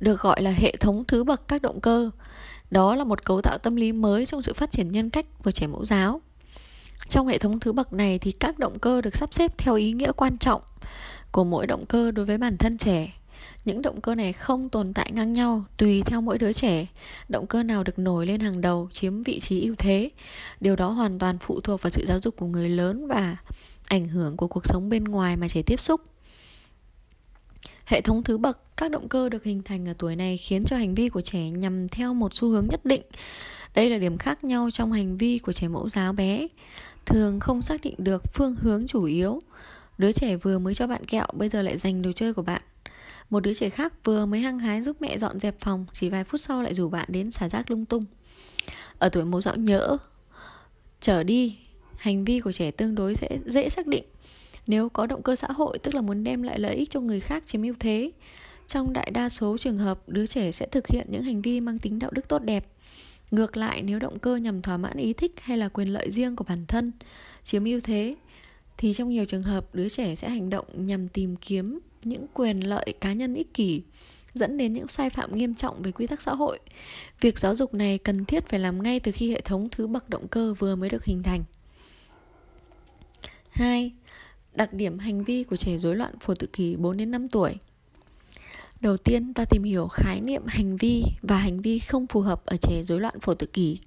[0.00, 2.10] được gọi là hệ thống thứ bậc các động cơ.
[2.70, 5.50] Đó là một cấu tạo tâm lý mới trong sự phát triển nhân cách của
[5.50, 6.20] trẻ mẫu giáo.
[7.08, 9.92] Trong hệ thống thứ bậc này thì các động cơ được sắp xếp theo ý
[9.92, 10.62] nghĩa quan trọng
[11.30, 13.12] của mỗi động cơ đối với bản thân trẻ.
[13.64, 16.86] Những động cơ này không tồn tại ngang nhau, tùy theo mỗi đứa trẻ.
[17.28, 20.10] Động cơ nào được nổi lên hàng đầu chiếm vị trí ưu thế.
[20.60, 23.36] Điều đó hoàn toàn phụ thuộc vào sự giáo dục của người lớn và
[23.86, 26.00] ảnh hưởng của cuộc sống bên ngoài mà trẻ tiếp xúc
[27.86, 30.76] hệ thống thứ bậc, các động cơ được hình thành ở tuổi này khiến cho
[30.76, 33.02] hành vi của trẻ nhằm theo một xu hướng nhất định.
[33.74, 36.46] Đây là điểm khác nhau trong hành vi của trẻ mẫu giáo bé.
[37.06, 39.40] Thường không xác định được phương hướng chủ yếu.
[39.98, 42.62] Đứa trẻ vừa mới cho bạn kẹo, bây giờ lại giành đồ chơi của bạn.
[43.30, 46.24] Một đứa trẻ khác vừa mới hăng hái giúp mẹ dọn dẹp phòng, Chỉ vài
[46.24, 48.04] phút sau lại rủ bạn đến xả rác lung tung.
[48.98, 49.96] Ở tuổi mẫu giáo nhỡ,
[51.00, 51.58] Trở đi,
[51.96, 54.04] hành vi của trẻ tương đối dễ dễ xác định
[54.66, 57.20] nếu có động cơ xã hội, tức là muốn đem lại lợi ích cho người
[57.20, 58.10] khác chiếm ưu thế.
[58.66, 61.78] Trong đại đa số trường hợp, đứa trẻ sẽ thực hiện những hành vi mang
[61.78, 62.66] tính đạo đức tốt đẹp.
[63.30, 66.36] Ngược lại, nếu động cơ nhằm thỏa mãn ý thích hay là quyền lợi riêng
[66.36, 66.92] của bản thân
[67.44, 68.14] chiếm ưu thế,
[68.76, 72.60] thì trong nhiều trường hợp, đứa trẻ sẽ hành động nhằm tìm kiếm những quyền
[72.60, 73.82] lợi cá nhân ích kỷ,
[74.34, 76.58] dẫn đến những sai phạm nghiêm trọng về quy tắc xã hội.
[77.20, 80.08] Việc giáo dục này cần thiết phải làm ngay từ khi hệ thống thứ bậc
[80.08, 81.44] động cơ vừa mới được hình thành.
[83.50, 83.92] 2.
[84.56, 87.54] Đặc điểm hành vi của trẻ rối loạn phổ tự kỷ 4 đến 5 tuổi.
[88.80, 92.46] Đầu tiên, ta tìm hiểu khái niệm hành vi và hành vi không phù hợp
[92.46, 93.78] ở trẻ rối loạn phổ tự kỷ.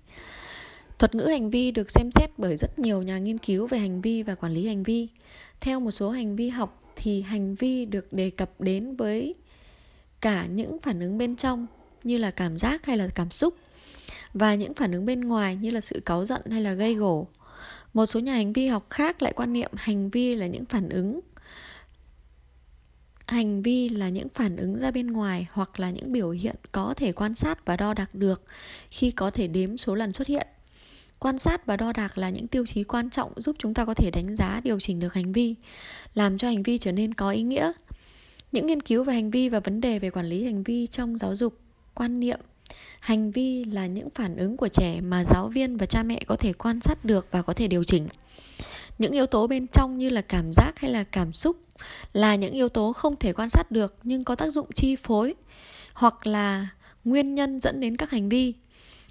[0.99, 4.01] Thuật ngữ hành vi được xem xét bởi rất nhiều nhà nghiên cứu về hành
[4.01, 5.07] vi và quản lý hành vi.
[5.59, 9.35] Theo một số hành vi học thì hành vi được đề cập đến với
[10.21, 11.67] cả những phản ứng bên trong
[12.03, 13.53] như là cảm giác hay là cảm xúc
[14.33, 17.27] và những phản ứng bên ngoài như là sự cáu giận hay là gây gổ.
[17.93, 20.89] Một số nhà hành vi học khác lại quan niệm hành vi là những phản
[20.89, 21.19] ứng.
[23.27, 26.93] Hành vi là những phản ứng ra bên ngoài hoặc là những biểu hiện có
[26.97, 28.43] thể quan sát và đo đạc được
[28.89, 30.47] khi có thể đếm số lần xuất hiện.
[31.19, 33.93] Quan sát và đo đạc là những tiêu chí quan trọng giúp chúng ta có
[33.93, 35.55] thể đánh giá điều chỉnh được hành vi,
[36.13, 37.71] làm cho hành vi trở nên có ý nghĩa.
[38.51, 41.17] Những nghiên cứu về hành vi và vấn đề về quản lý hành vi trong
[41.17, 41.59] giáo dục,
[41.93, 42.39] quan niệm
[42.99, 46.35] hành vi là những phản ứng của trẻ mà giáo viên và cha mẹ có
[46.35, 48.07] thể quan sát được và có thể điều chỉnh.
[48.97, 51.57] Những yếu tố bên trong như là cảm giác hay là cảm xúc
[52.13, 55.35] là những yếu tố không thể quan sát được nhưng có tác dụng chi phối
[55.93, 56.67] hoặc là
[57.03, 58.53] nguyên nhân dẫn đến các hành vi.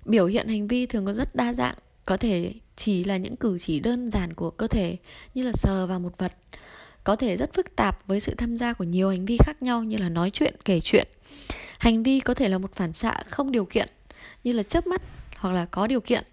[0.05, 3.59] Biểu hiện hành vi thường có rất đa dạng, có thể chỉ là những cử
[3.59, 4.97] chỉ đơn giản của cơ thể
[5.35, 6.33] như là sờ vào một vật.
[7.05, 9.85] Có thể rất phức tạp với sự tham gia của nhiều hành vi khác nhau
[9.85, 11.09] như là nói chuyện, kể chuyện
[11.79, 13.89] hành vi có thể là một phản xạ không điều kiện,
[14.45, 15.03] như là chớp mắt
[15.37, 16.25] hoặc là có điều kiện.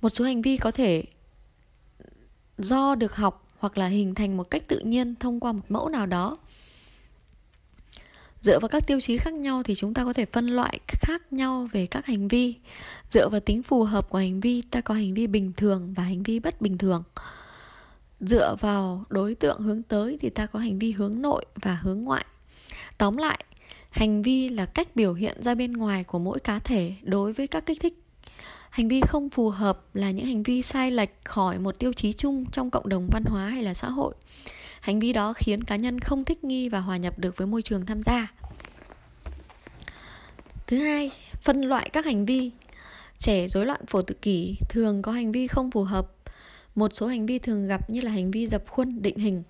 [0.00, 1.04] Một số hành vi có thể
[2.58, 5.88] do được học hoặc là hình thành một cách tự nhiên thông qua một mẫu
[5.88, 6.36] nào đó.
[8.40, 11.32] Dựa vào các tiêu chí khác nhau thì chúng ta có thể phân loại khác
[11.32, 12.54] nhau về các hành vi.
[13.10, 16.02] Dựa vào tính phù hợp của hành vi, ta có hành vi bình thường và
[16.02, 17.02] hành vi bất bình thường.
[18.20, 22.04] Dựa vào đối tượng hướng tới thì ta có hành vi hướng nội và hướng
[22.04, 22.24] ngoại.
[22.98, 23.44] Tóm lại
[23.90, 27.46] hành vi là cách biểu hiện ra bên ngoài của mỗi cá thể đối với
[27.46, 28.02] các kích thích.
[28.70, 32.12] Hành vi không phù hợp là những hành vi sai lệch khỏi một tiêu chí
[32.12, 34.14] chung trong cộng đồng văn hóa hay là xã hội.
[34.80, 37.62] Hành vi đó khiến cá nhân không thích nghi và hòa nhập được với môi
[37.62, 38.32] trường tham gia.
[40.66, 41.10] Thứ hai,
[41.42, 42.50] phân loại các hành vi.
[43.18, 46.06] Trẻ rối loạn phổ tự kỷ thường có hành vi không phù hợp.
[46.74, 49.42] Một số hành vi thường gặp như là hành vi dập khuôn, định hình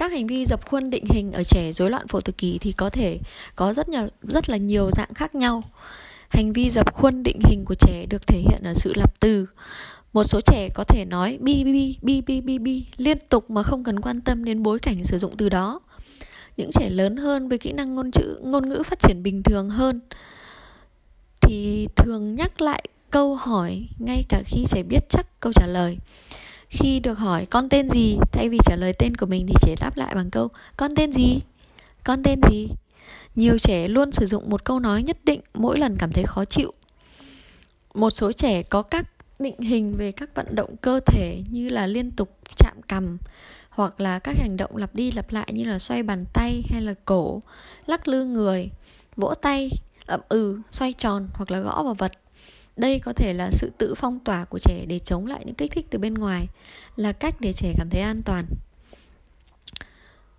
[0.00, 2.72] các hành vi dập khuôn định hình ở trẻ rối loạn phổ tự kỷ thì
[2.72, 3.18] có thể
[3.56, 5.62] có rất nhiều, rất là nhiều dạng khác nhau.
[6.28, 9.46] Hành vi dập khuôn định hình của trẻ được thể hiện ở sự lặp từ.
[10.12, 13.62] Một số trẻ có thể nói bi bi bi bi bi bi liên tục mà
[13.62, 15.80] không cần quan tâm đến bối cảnh sử dụng từ đó.
[16.56, 19.70] Những trẻ lớn hơn với kỹ năng ngôn chữ, ngôn ngữ phát triển bình thường
[19.70, 20.00] hơn
[21.40, 25.98] thì thường nhắc lại câu hỏi ngay cả khi trẻ biết chắc câu trả lời
[26.70, 28.18] khi được hỏi, con tên gì?
[28.32, 31.12] Thay vì trả lời tên của mình thì trẻ đáp lại bằng câu, con tên
[31.12, 31.40] gì?
[32.04, 32.68] Con tên gì?
[33.34, 36.44] Nhiều trẻ luôn sử dụng một câu nói nhất định, mỗi lần cảm thấy khó
[36.44, 36.72] chịu.
[37.94, 39.06] Một số trẻ có các
[39.38, 43.18] định hình về các vận động cơ thể như là liên tục chạm cằm,
[43.70, 46.82] hoặc là các hành động lặp đi lặp lại như là xoay bàn tay hay
[46.82, 47.42] là cổ,
[47.86, 48.70] lắc lư người,
[49.16, 49.70] vỗ tay,
[50.06, 52.12] ậm ừ xoay tròn, hoặc là gõ vào vật
[52.80, 55.72] đây có thể là sự tự phong tỏa của trẻ để chống lại những kích
[55.72, 56.48] thích từ bên ngoài,
[56.96, 58.44] là cách để trẻ cảm thấy an toàn.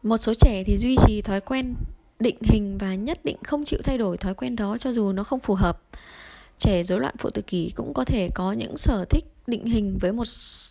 [0.03, 1.75] Một số trẻ thì duy trì thói quen
[2.19, 5.23] định hình và nhất định không chịu thay đổi thói quen đó cho dù nó
[5.23, 5.81] không phù hợp.
[6.57, 9.97] Trẻ rối loạn phụ tự kỷ cũng có thể có những sở thích định hình
[10.01, 10.25] với một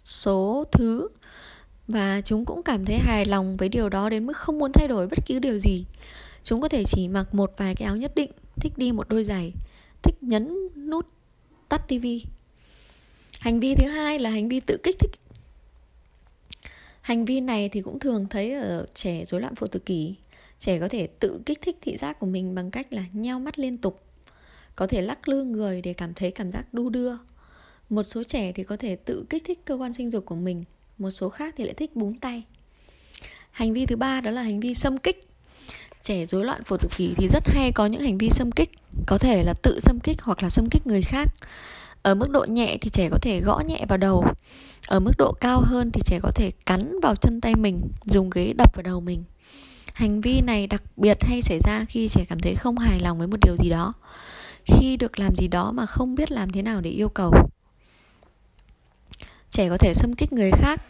[0.05, 1.09] số thứ
[1.89, 4.89] và chúng cũng cảm thấy hài lòng với điều đó đến mức không muốn thay
[4.89, 5.85] đổi bất cứ điều gì.
[6.43, 9.25] Chúng có thể chỉ mặc một vài cái áo nhất định, thích đi một đôi
[9.25, 9.53] giày,
[10.03, 11.07] thích nhấn nút
[11.71, 12.25] tắt tivi
[13.41, 15.11] hành vi thứ hai là hành vi tự kích thích.
[17.01, 20.15] Hành vi này thì cũng thường thấy ở trẻ rối loạn phụ tự kỷ.
[20.59, 23.59] Trẻ có thể tự kích thích thị giác của mình bằng cách là nheo mắt
[23.59, 24.01] liên tục,
[24.77, 27.13] có thể lắc lư người để cảm thấy cảm giác đu đưa.
[27.89, 30.65] Một số trẻ thì có thể tự kích thích cơ quan sinh dục của mình,
[30.99, 32.43] một số khác thì lại thích búng tay.
[33.51, 35.30] Hành vi thứ ba đó là hành vi xâm kích
[36.03, 38.71] trẻ rối loạn phổ tự kỷ thì rất hay có những hành vi xâm kích,
[39.07, 41.29] có thể là tự xâm kích hoặc là xâm kích người khác.
[42.03, 44.25] Ở mức độ nhẹ thì trẻ có thể gõ nhẹ vào đầu.
[44.87, 48.31] Ở mức độ cao hơn thì trẻ có thể cắn vào chân tay mình, dùng
[48.31, 49.25] ghế đập vào đầu mình.
[49.95, 53.19] Hành vi này đặc biệt hay xảy ra khi trẻ cảm thấy không hài lòng
[53.19, 53.93] với một điều gì đó.
[54.65, 57.33] Khi được làm gì đó mà không biết làm thế nào để yêu cầu.
[59.51, 60.83] Trẻ có thể xâm kích người khác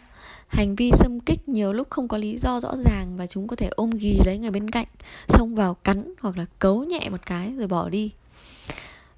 [0.51, 3.55] hành vi xâm kích nhiều lúc không có lý do rõ ràng và chúng có
[3.55, 4.87] thể ôm ghì lấy người bên cạnh,
[5.27, 8.11] xông vào cắn hoặc là cấu nhẹ một cái rồi bỏ đi.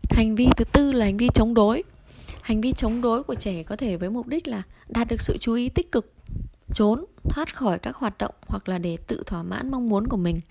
[0.09, 1.83] Hành vi thứ tư là hành vi chống đối.
[2.41, 5.37] Hành vi chống đối của trẻ có thể với mục đích là đạt được sự
[5.37, 6.13] chú ý tích cực,
[6.73, 10.17] trốn, thoát khỏi các hoạt động hoặc là để tự thỏa mãn mong muốn của
[10.17, 10.41] mình.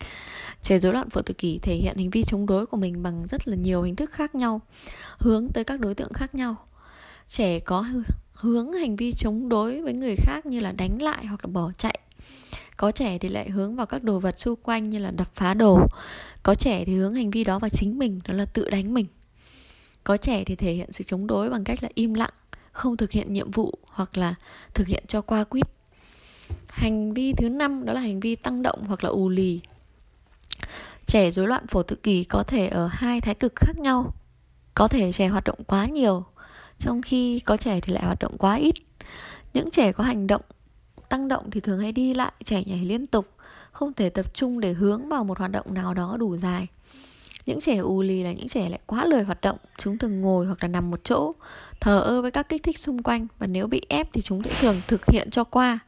[0.62, 3.26] Trẻ rối loạn phổ tự kỷ thể hiện hành vi chống đối của mình bằng
[3.30, 4.60] rất là nhiều hình thức khác nhau,
[5.18, 6.56] hướng tới các đối tượng khác nhau.
[7.26, 7.84] Trẻ có
[8.42, 11.70] hướng hành vi chống đối với người khác như là đánh lại hoặc là bỏ
[11.78, 11.98] chạy.
[12.76, 15.54] Có trẻ thì lại hướng vào các đồ vật xung quanh như là đập phá
[15.54, 15.80] đồ.
[16.42, 19.06] Có trẻ thì hướng hành vi đó vào chính mình, đó là tự đánh mình.
[20.04, 22.30] Có trẻ thì thể hiện sự chống đối bằng cách là im lặng,
[22.72, 24.34] không thực hiện nhiệm vụ hoặc là
[24.74, 25.66] thực hiện cho qua quýt.
[26.68, 29.60] Hành vi thứ năm đó là hành vi tăng động hoặc là ù lì.
[31.06, 34.14] Trẻ rối loạn phổ tự kỷ có thể ở hai thái cực khác nhau.
[34.74, 36.24] Có thể trẻ hoạt động quá nhiều
[36.82, 38.74] trong khi có trẻ thì lại hoạt động quá ít.
[39.54, 40.42] Những trẻ có hành động
[41.08, 43.28] tăng động thì thường hay đi lại, trẻ nhảy liên tục,
[43.72, 46.66] không thể tập trung để hướng vào một hoạt động nào đó đủ dài.
[47.46, 50.46] Những trẻ ù lì là những trẻ lại quá lười hoạt động, chúng thường ngồi
[50.46, 51.32] hoặc là nằm một chỗ,
[51.80, 54.50] thờ ơ với các kích thích xung quanh và nếu bị ép thì chúng sẽ
[54.60, 55.78] thường thực hiện cho qua.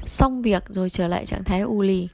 [0.00, 2.08] Xong việc rồi trở lại trạng thái ù lì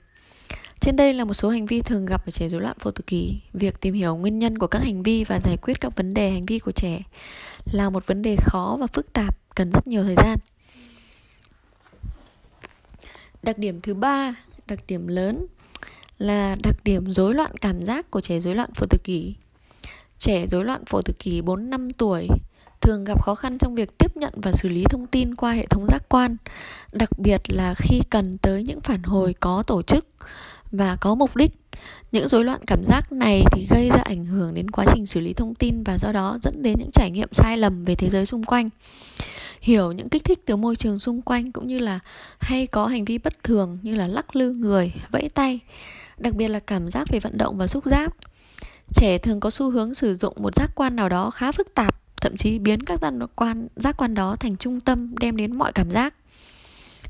[0.80, 3.04] trên đây là một số hành vi thường gặp ở trẻ rối loạn phổ tự
[3.06, 3.40] kỷ.
[3.52, 6.30] Việc tìm hiểu nguyên nhân của các hành vi và giải quyết các vấn đề
[6.30, 7.02] hành vi của trẻ
[7.72, 10.38] là một vấn đề khó và phức tạp, cần rất nhiều thời gian.
[13.42, 14.34] Đặc điểm thứ ba,
[14.66, 15.46] đặc điểm lớn
[16.18, 19.34] là đặc điểm rối loạn cảm giác của trẻ rối loạn phổ tự kỷ.
[20.18, 22.28] Trẻ rối loạn phổ tự kỷ 4 năm tuổi
[22.80, 25.66] thường gặp khó khăn trong việc tiếp nhận và xử lý thông tin qua hệ
[25.66, 26.36] thống giác quan,
[26.92, 30.06] đặc biệt là khi cần tới những phản hồi có tổ chức
[30.76, 31.52] và có mục đích.
[32.12, 35.20] Những rối loạn cảm giác này thì gây ra ảnh hưởng đến quá trình xử
[35.20, 38.08] lý thông tin và do đó dẫn đến những trải nghiệm sai lầm về thế
[38.08, 38.70] giới xung quanh.
[39.60, 41.98] Hiểu những kích thích từ môi trường xung quanh cũng như là
[42.38, 45.60] hay có hành vi bất thường như là lắc lư người, vẫy tay,
[46.18, 48.14] đặc biệt là cảm giác về vận động và xúc giác.
[48.94, 52.00] Trẻ thường có xu hướng sử dụng một giác quan nào đó khá phức tạp,
[52.20, 55.72] thậm chí biến các giác quan giác quan đó thành trung tâm đem đến mọi
[55.72, 56.14] cảm giác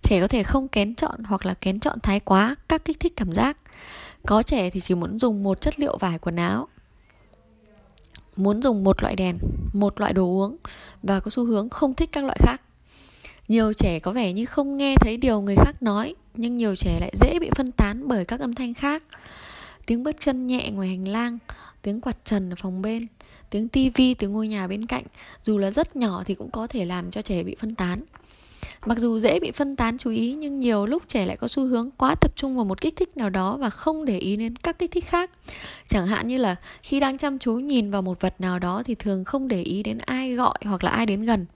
[0.06, 3.12] trẻ có thể không kén chọn hoặc là kén chọn thái quá các kích thích
[3.16, 3.56] cảm giác.
[4.26, 6.68] Có trẻ thì chỉ muốn dùng một chất liệu vải quần áo.
[8.36, 9.38] Muốn dùng một loại đèn,
[9.72, 10.56] một loại đồ uống
[11.02, 12.62] và có xu hướng không thích các loại khác.
[13.48, 16.98] Nhiều trẻ có vẻ như không nghe thấy điều người khác nói, nhưng nhiều trẻ
[17.00, 19.02] lại dễ bị phân tán bởi các âm thanh khác.
[19.86, 21.38] Tiếng bước chân nhẹ ngoài hành lang,
[21.82, 23.06] tiếng quạt trần ở phòng bên,
[23.50, 25.04] tiếng tivi từ ngôi nhà bên cạnh,
[25.42, 28.02] dù là rất nhỏ thì cũng có thể làm cho trẻ bị phân tán.
[28.86, 31.66] Mặc dù dễ bị phân tán chú ý nhưng nhiều lúc trẻ lại có xu
[31.66, 34.56] hướng quá tập trung vào một kích thích nào đó và không để ý đến
[34.56, 35.30] các kích thích khác.
[35.86, 38.94] Chẳng hạn như là khi đang chăm chú nhìn vào một vật nào đó thì
[38.94, 41.46] thường không để ý đến ai gọi hoặc là ai đến gần.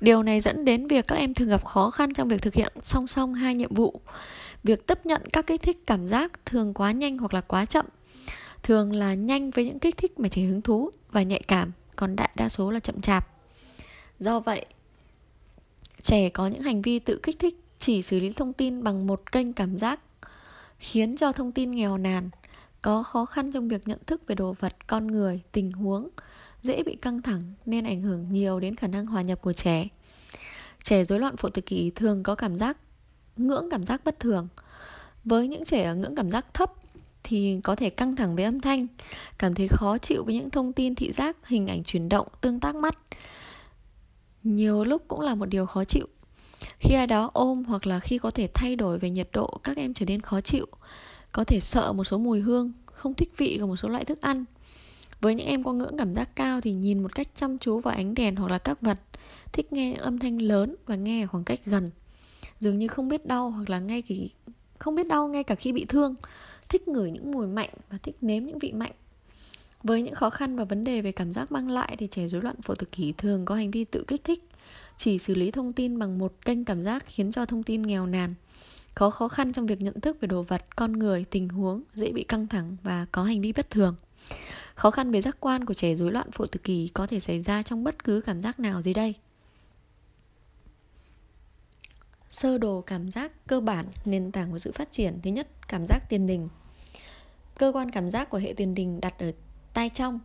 [0.00, 2.72] Điều này dẫn đến việc các em thường gặp khó khăn trong việc thực hiện
[2.82, 4.00] song song hai nhiệm vụ.
[4.64, 7.86] Việc tiếp nhận các kích thích cảm giác thường quá nhanh hoặc là quá chậm.
[8.62, 12.16] Thường là nhanh với những kích thích mà trẻ hứng thú và nhạy cảm, còn
[12.16, 13.28] đại đa số là chậm chạp.
[14.18, 14.66] Do vậy,
[16.02, 19.32] trẻ có những hành vi tự kích thích chỉ xử lý thông tin bằng một
[19.32, 20.00] kênh cảm giác,
[20.78, 22.30] khiến cho thông tin nghèo nàn,
[22.82, 26.08] có khó khăn trong việc nhận thức về đồ vật, con người, tình huống,
[26.62, 29.88] dễ bị căng thẳng nên ảnh hưởng nhiều đến khả năng hòa nhập của trẻ.
[30.82, 32.76] Trẻ rối loạn phổ tự kỷ thường có cảm giác,
[33.36, 34.48] ngưỡng cảm giác bất thường.
[35.24, 36.72] Với những trẻ ở ngưỡng cảm giác thấp
[37.24, 38.86] thì có thể căng thẳng với âm thanh,
[39.38, 42.60] cảm thấy khó chịu với những thông tin thị giác, hình ảnh chuyển động, tương
[42.60, 42.98] tác mắt
[44.46, 46.06] nhiều lúc cũng là một điều khó chịu.
[46.78, 49.76] Khi ai đó ôm hoặc là khi có thể thay đổi về nhiệt độ, các
[49.76, 50.66] em trở nên khó chịu.
[51.32, 54.20] Có thể sợ một số mùi hương, không thích vị của một số loại thức
[54.20, 54.44] ăn.
[55.20, 57.94] Với những em có ngưỡng cảm giác cao thì nhìn một cách chăm chú vào
[57.94, 58.98] ánh đèn hoặc là các vật,
[59.52, 61.90] thích nghe những âm thanh lớn và nghe ở khoảng cách gần.
[62.58, 64.30] Dường như không biết đau hoặc là ngay khi,
[64.78, 66.14] không biết đau ngay cả khi bị thương.
[66.68, 68.92] Thích ngửi những mùi mạnh và thích nếm những vị mạnh
[69.86, 72.42] với những khó khăn và vấn đề về cảm giác mang lại thì trẻ rối
[72.42, 74.44] loạn phổ tự kỷ thường có hành vi tự kích thích,
[74.96, 78.06] chỉ xử lý thông tin bằng một kênh cảm giác khiến cho thông tin nghèo
[78.06, 78.34] nàn,
[78.94, 82.12] có khó khăn trong việc nhận thức về đồ vật, con người, tình huống, dễ
[82.12, 83.96] bị căng thẳng và có hành vi bất thường.
[84.74, 87.42] Khó khăn về giác quan của trẻ rối loạn phổ tự kỷ có thể xảy
[87.42, 89.14] ra trong bất cứ cảm giác nào dưới đây.
[92.30, 95.86] Sơ đồ cảm giác cơ bản nền tảng của sự phát triển thứ nhất cảm
[95.86, 96.48] giác tiền đình
[97.58, 99.32] cơ quan cảm giác của hệ tiền đình đặt ở
[99.76, 100.20] tay trong.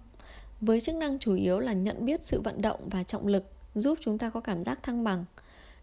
[0.62, 3.44] Với chức năng chủ yếu là nhận biết sự vận động và trọng lực
[3.76, 5.26] giúp chúng ta có cảm giác thăng bằng.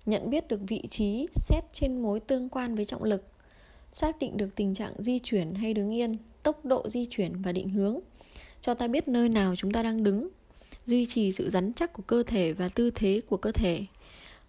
[0.06, 3.24] Nhận biết được vị trí xét trên mối tương quan với trọng lực.
[3.92, 7.52] Xác định được tình trạng di chuyển hay đứng yên tốc độ di chuyển và
[7.52, 7.98] định hướng.
[8.60, 10.28] Cho ta biết nơi nào chúng ta đang đứng.
[10.86, 13.84] Duy trì sự rắn chắc của cơ thể và tư thế của cơ thể.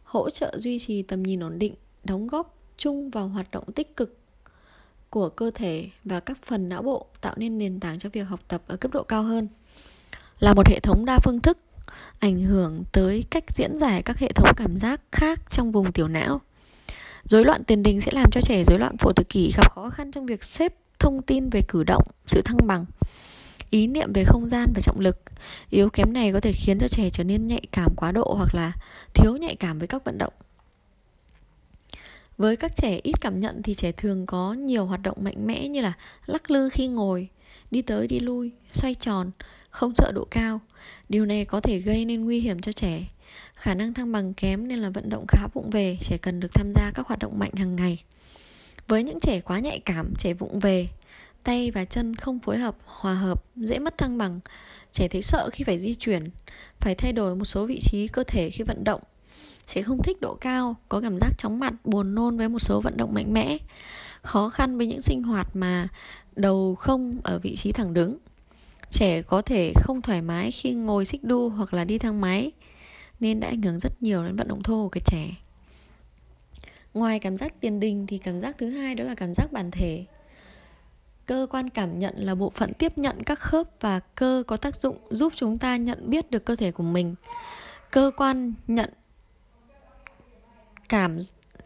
[0.03, 3.95] Hỗ trợ duy trì tầm nhìn ổn định, đóng góp chung vào hoạt động tích
[3.95, 4.18] cực
[5.09, 8.39] của cơ thể và các phần não bộ tạo nên nền tảng cho việc học
[8.47, 9.47] tập ở cấp độ cao hơn.
[10.39, 11.57] Là một hệ thống đa phương thức,
[12.19, 16.07] ảnh hưởng tới cách diễn giải các hệ thống cảm giác khác trong vùng tiểu
[16.07, 16.41] não.
[17.23, 19.89] Rối loạn tiền đình sẽ làm cho trẻ rối loạn phổ tự kỷ gặp khó
[19.89, 22.85] khăn trong việc xếp thông tin về cử động, sự thăng bằng,
[23.69, 25.21] ý niệm về không gian và trọng lực.
[25.69, 28.55] Yếu kém này có thể khiến cho trẻ trở nên nhạy cảm quá độ hoặc
[28.55, 28.71] là
[29.13, 30.33] thiếu nhạy cảm với các vận động.
[32.39, 35.67] Với các trẻ ít cảm nhận thì trẻ thường có nhiều hoạt động mạnh mẽ
[35.67, 35.93] như là
[36.25, 37.27] lắc lư khi ngồi,
[37.71, 39.31] đi tới đi lui, xoay tròn,
[39.69, 40.61] không sợ độ cao.
[41.09, 43.03] Điều này có thể gây nên nguy hiểm cho trẻ.
[43.53, 46.53] Khả năng thăng bằng kém nên là vận động khá vụng về, trẻ cần được
[46.53, 48.03] tham gia các hoạt động mạnh hàng ngày.
[48.87, 50.87] Với những trẻ quá nhạy cảm, trẻ vụng về,
[51.43, 54.39] tay và chân không phối hợp, hòa hợp, dễ mất thăng bằng.
[54.91, 56.29] Trẻ thấy sợ khi phải di chuyển,
[56.79, 59.01] phải thay đổi một số vị trí cơ thể khi vận động.
[59.69, 62.81] Trẻ không thích độ cao, có cảm giác chóng mặt, buồn nôn với một số
[62.81, 63.57] vận động mạnh mẽ.
[64.21, 65.87] Khó khăn với những sinh hoạt mà
[66.35, 68.17] đầu không ở vị trí thẳng đứng.
[68.89, 72.51] Trẻ có thể không thoải mái khi ngồi xích đu hoặc là đi thang máy
[73.19, 75.29] nên đã ảnh hưởng rất nhiều đến vận động thô của cái trẻ.
[76.93, 79.71] Ngoài cảm giác tiền đình thì cảm giác thứ hai đó là cảm giác bản
[79.71, 80.05] thể.
[81.25, 84.75] Cơ quan cảm nhận là bộ phận tiếp nhận các khớp và cơ có tác
[84.75, 87.15] dụng giúp chúng ta nhận biết được cơ thể của mình.
[87.91, 88.89] Cơ quan nhận
[90.89, 91.19] cảm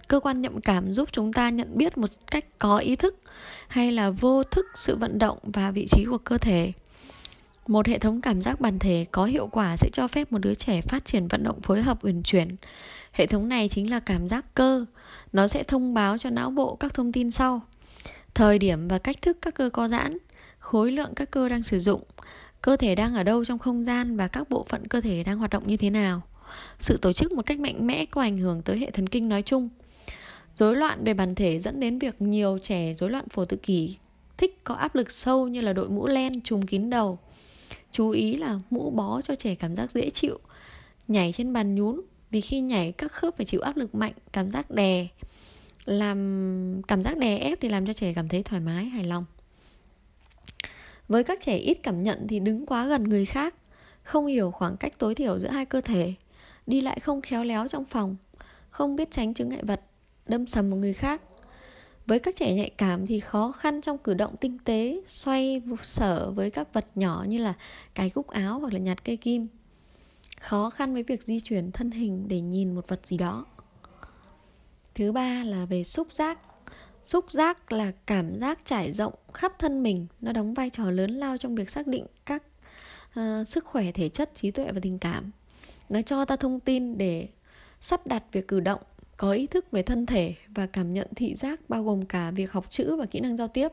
[0.08, 3.16] cơ quan nhậm cảm giúp chúng ta nhận biết một cách có ý thức
[3.68, 6.72] hay là vô thức sự vận động và vị trí của cơ thể.
[7.68, 10.54] Một hệ thống cảm giác bản thể có hiệu quả sẽ cho phép một đứa
[10.54, 12.56] trẻ phát triển vận động phối hợp uyển chuyển.
[13.12, 14.86] Hệ thống này chính là cảm giác cơ.
[15.34, 17.62] Nó sẽ thông báo cho não bộ các thông tin sau.
[18.34, 20.18] Thời điểm và cách thức các cơ co giãn,
[20.60, 22.04] khối lượng các cơ đang sử dụng,
[22.62, 25.38] cơ thể đang ở đâu trong không gian và các bộ phận cơ thể đang
[25.38, 26.22] hoạt động như thế nào.
[26.80, 29.42] Sự tổ chức một cách mạnh mẽ có ảnh hưởng tới hệ thần kinh nói
[29.42, 29.70] chung.
[30.56, 33.98] Rối loạn về bản thể dẫn đến việc nhiều trẻ rối loạn phổ tự kỷ,
[34.38, 37.20] thích có áp lực sâu như là đội mũ len trùm kín đầu.
[37.92, 40.40] Chú ý là mũ bó cho trẻ cảm giác dễ chịu,
[41.08, 44.52] nhảy trên bàn nhún, vì khi nhảy các khớp phải chịu áp lực mạnh, cảm
[44.52, 45.08] giác đè,
[45.86, 49.26] làm, cảm giác đè ép thì làm cho trẻ cảm thấy thoải mái, hài lòng.
[51.08, 53.56] Với các trẻ ít cảm nhận thì đứng quá gần người khác,
[54.04, 56.14] không hiểu khoảng cách tối thiểu giữa hai cơ thể
[56.68, 58.16] đi lại không khéo léo trong phòng
[58.70, 59.82] không biết tránh chứng ngại vật
[60.26, 61.22] đâm sầm vào người khác
[62.06, 66.32] với các trẻ nhạy cảm thì khó khăn trong cử động tinh tế, xoay sở
[66.32, 67.54] với các vật nhỏ như là
[67.96, 69.48] cái cúc áo hoặc là nhặt cây kim.
[70.42, 73.46] Khó khăn với việc di chuyển thân hình để nhìn một vật gì đó.
[74.96, 76.40] Thứ ba là về xúc giác.
[77.04, 81.12] Xúc giác là cảm giác trải rộng khắp thân mình, nó đóng vai trò lớn
[81.12, 82.44] lao trong việc xác định các
[83.20, 85.32] uh, sức khỏe thể chất, trí tuệ và tình cảm.
[85.90, 87.28] Nó cho ta thông tin để
[87.82, 88.82] sắp đặt việc cử động
[89.18, 92.52] có ý thức về thân thể và cảm nhận thị giác bao gồm cả việc
[92.52, 93.68] học chữ và kỹ năng giao tiếp.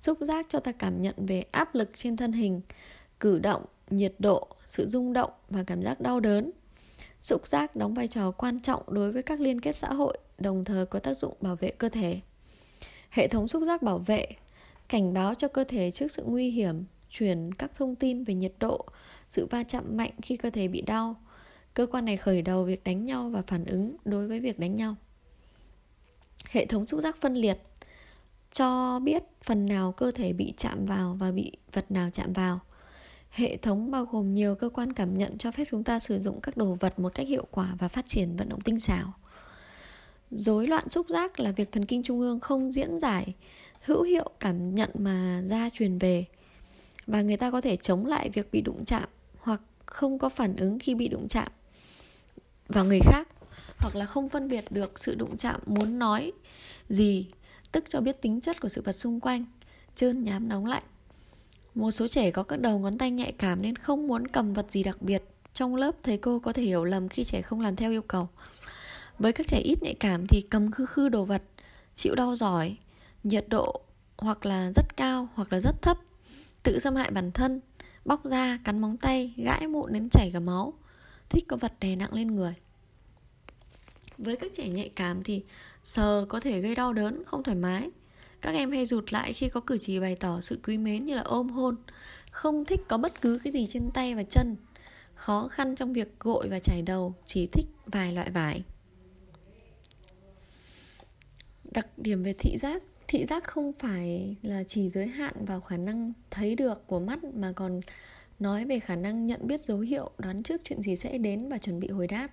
[0.00, 2.60] Xúc giác cho ta cảm nhận về áp lực trên thân hình,
[3.20, 6.50] cử động, nhiệt độ, sự rung động và cảm giác đau đớn.
[7.20, 10.64] Xúc giác đóng vai trò quan trọng đối với các liên kết xã hội, đồng
[10.64, 12.20] thời có tác dụng bảo vệ cơ thể.
[13.10, 14.26] Hệ thống xúc giác bảo vệ
[14.88, 18.52] cảnh báo cho cơ thể trước sự nguy hiểm, truyền các thông tin về nhiệt
[18.58, 18.86] độ,
[19.28, 21.16] sự va chạm mạnh khi cơ thể bị đau,
[21.78, 24.74] Cơ quan này khởi đầu việc đánh nhau và phản ứng đối với việc đánh
[24.74, 24.94] nhau.
[26.50, 27.58] Hệ thống xúc giác phân liệt
[28.52, 32.60] cho biết phần nào cơ thể bị chạm vào và bị vật nào chạm vào.
[33.30, 36.40] Hệ thống bao gồm nhiều cơ quan cảm nhận cho phép chúng ta sử dụng
[36.40, 39.12] các đồ vật một cách hiệu quả và phát triển vận động tinh xảo.
[40.30, 43.34] Rối loạn xúc giác là việc thần kinh trung ương không diễn giải
[43.84, 46.24] hữu hiệu cảm nhận mà da truyền về
[47.06, 49.08] và người ta có thể chống lại việc bị đụng chạm
[49.90, 51.48] không có phản ứng khi bị đụng chạm
[52.68, 53.28] vào người khác,
[53.78, 56.32] hoặc là không phân biệt được sự đụng chạm muốn nói
[56.88, 57.26] gì,
[57.72, 59.44] tức cho biết tính chất của sự vật xung quanh,
[59.94, 60.82] trơn nhám nóng lạnh.
[61.74, 64.66] Một số trẻ có các đầu ngón tay nhạy cảm nên không muốn cầm vật
[64.70, 65.22] gì đặc biệt
[65.52, 68.28] trong lớp, thầy cô có thể hiểu lầm khi trẻ không làm theo yêu cầu.
[69.18, 71.42] Với các trẻ ít nhạy cảm thì cầm khư khư đồ vật,
[71.94, 72.76] chịu đau giỏi,
[73.24, 73.80] nhiệt độ
[74.16, 75.98] hoặc là rất cao hoặc là rất thấp,
[76.62, 77.60] tự xâm hại bản thân
[78.08, 80.74] bóc da, cắn móng tay, gãi mụn đến chảy cả máu.
[81.28, 82.54] Thích có vật đè nặng lên người.
[84.18, 85.44] Với các trẻ nhạy cảm thì
[85.84, 87.90] sờ có thể gây đau đớn, không thoải mái.
[88.40, 91.14] Các em hay rụt lại khi có cử chỉ bày tỏ sự quý mến như
[91.14, 91.76] là ôm hôn.
[92.30, 94.56] Không thích có bất cứ cái gì trên tay và chân.
[95.14, 98.62] Khó khăn trong việc gội và chải đầu, chỉ thích vài loại vải.
[101.64, 105.76] Đặc điểm về thị giác thị giác không phải là chỉ giới hạn vào khả
[105.76, 107.80] năng thấy được của mắt, mà còn
[108.38, 111.58] nói về khả năng nhận biết dấu hiệu, đoán trước chuyện gì sẽ đến và
[111.58, 112.28] chuẩn bị hồi đáp.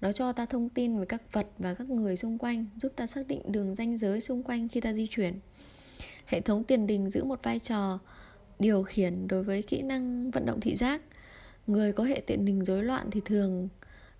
[0.00, 3.06] Nó cho ta thông tin về các vật và các người xung quanh, giúp ta
[3.06, 5.40] xác định đường ranh giới xung quanh khi ta di chuyển.
[6.26, 7.98] Hệ thống tiền đình giữ một vai trò
[8.58, 11.02] điều khiển đối với kỹ năng vận động thị giác.
[11.66, 13.68] Người có hệ tiền đình rối loạn thì thường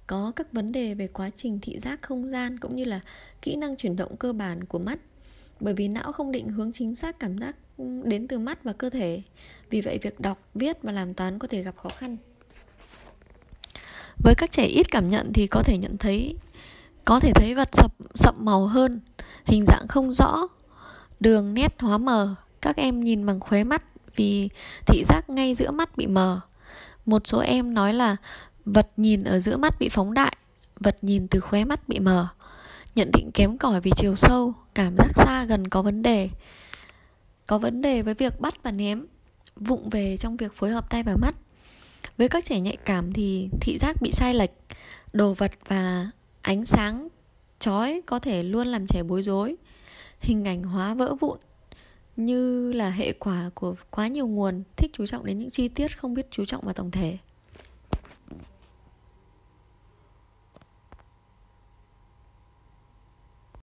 [0.06, 3.00] có các vấn đề về quá trình thị giác không gian, cũng như là
[3.42, 5.00] kỹ năng chuyển động cơ bản của mắt
[5.60, 7.56] bởi vì não không định hướng chính xác cảm giác
[8.04, 9.22] đến từ mắt và cơ thể.
[9.70, 12.16] Vì vậy, việc đọc, viết và làm toán có thể gặp khó khăn.
[14.24, 16.36] Với các trẻ ít cảm nhận thì có thể nhận thấy,
[17.04, 19.00] có thể thấy vật sập, sậm màu hơn,
[19.44, 20.48] hình dạng không rõ,
[21.20, 22.34] đường nét hóa mờ.
[22.60, 23.82] Các em nhìn bằng khóe mắt
[24.16, 24.48] vì
[24.86, 26.40] thị giác ngay giữa mắt bị mờ.
[27.06, 28.16] Một số em nói là
[28.64, 30.36] vật nhìn ở giữa mắt bị phóng đại,
[30.80, 32.28] vật nhìn từ khóe mắt bị mờ
[33.00, 36.28] nhận định kém cỏi vì chiều sâu, cảm giác xa gần có vấn đề.
[37.46, 39.06] Có vấn đề với việc bắt và ném,
[39.56, 41.34] vụng về trong việc phối hợp tay và mắt.
[42.18, 44.50] Với các trẻ nhạy cảm thì thị giác bị sai lệch,
[45.12, 46.10] đồ vật và
[46.42, 47.08] ánh sáng
[47.58, 49.56] chói có thể luôn làm trẻ bối rối.
[50.20, 51.38] Hình ảnh hóa vỡ vụn
[52.16, 55.98] như là hệ quả của quá nhiều nguồn, thích chú trọng đến những chi tiết
[55.98, 57.18] không biết chú trọng vào tổng thể.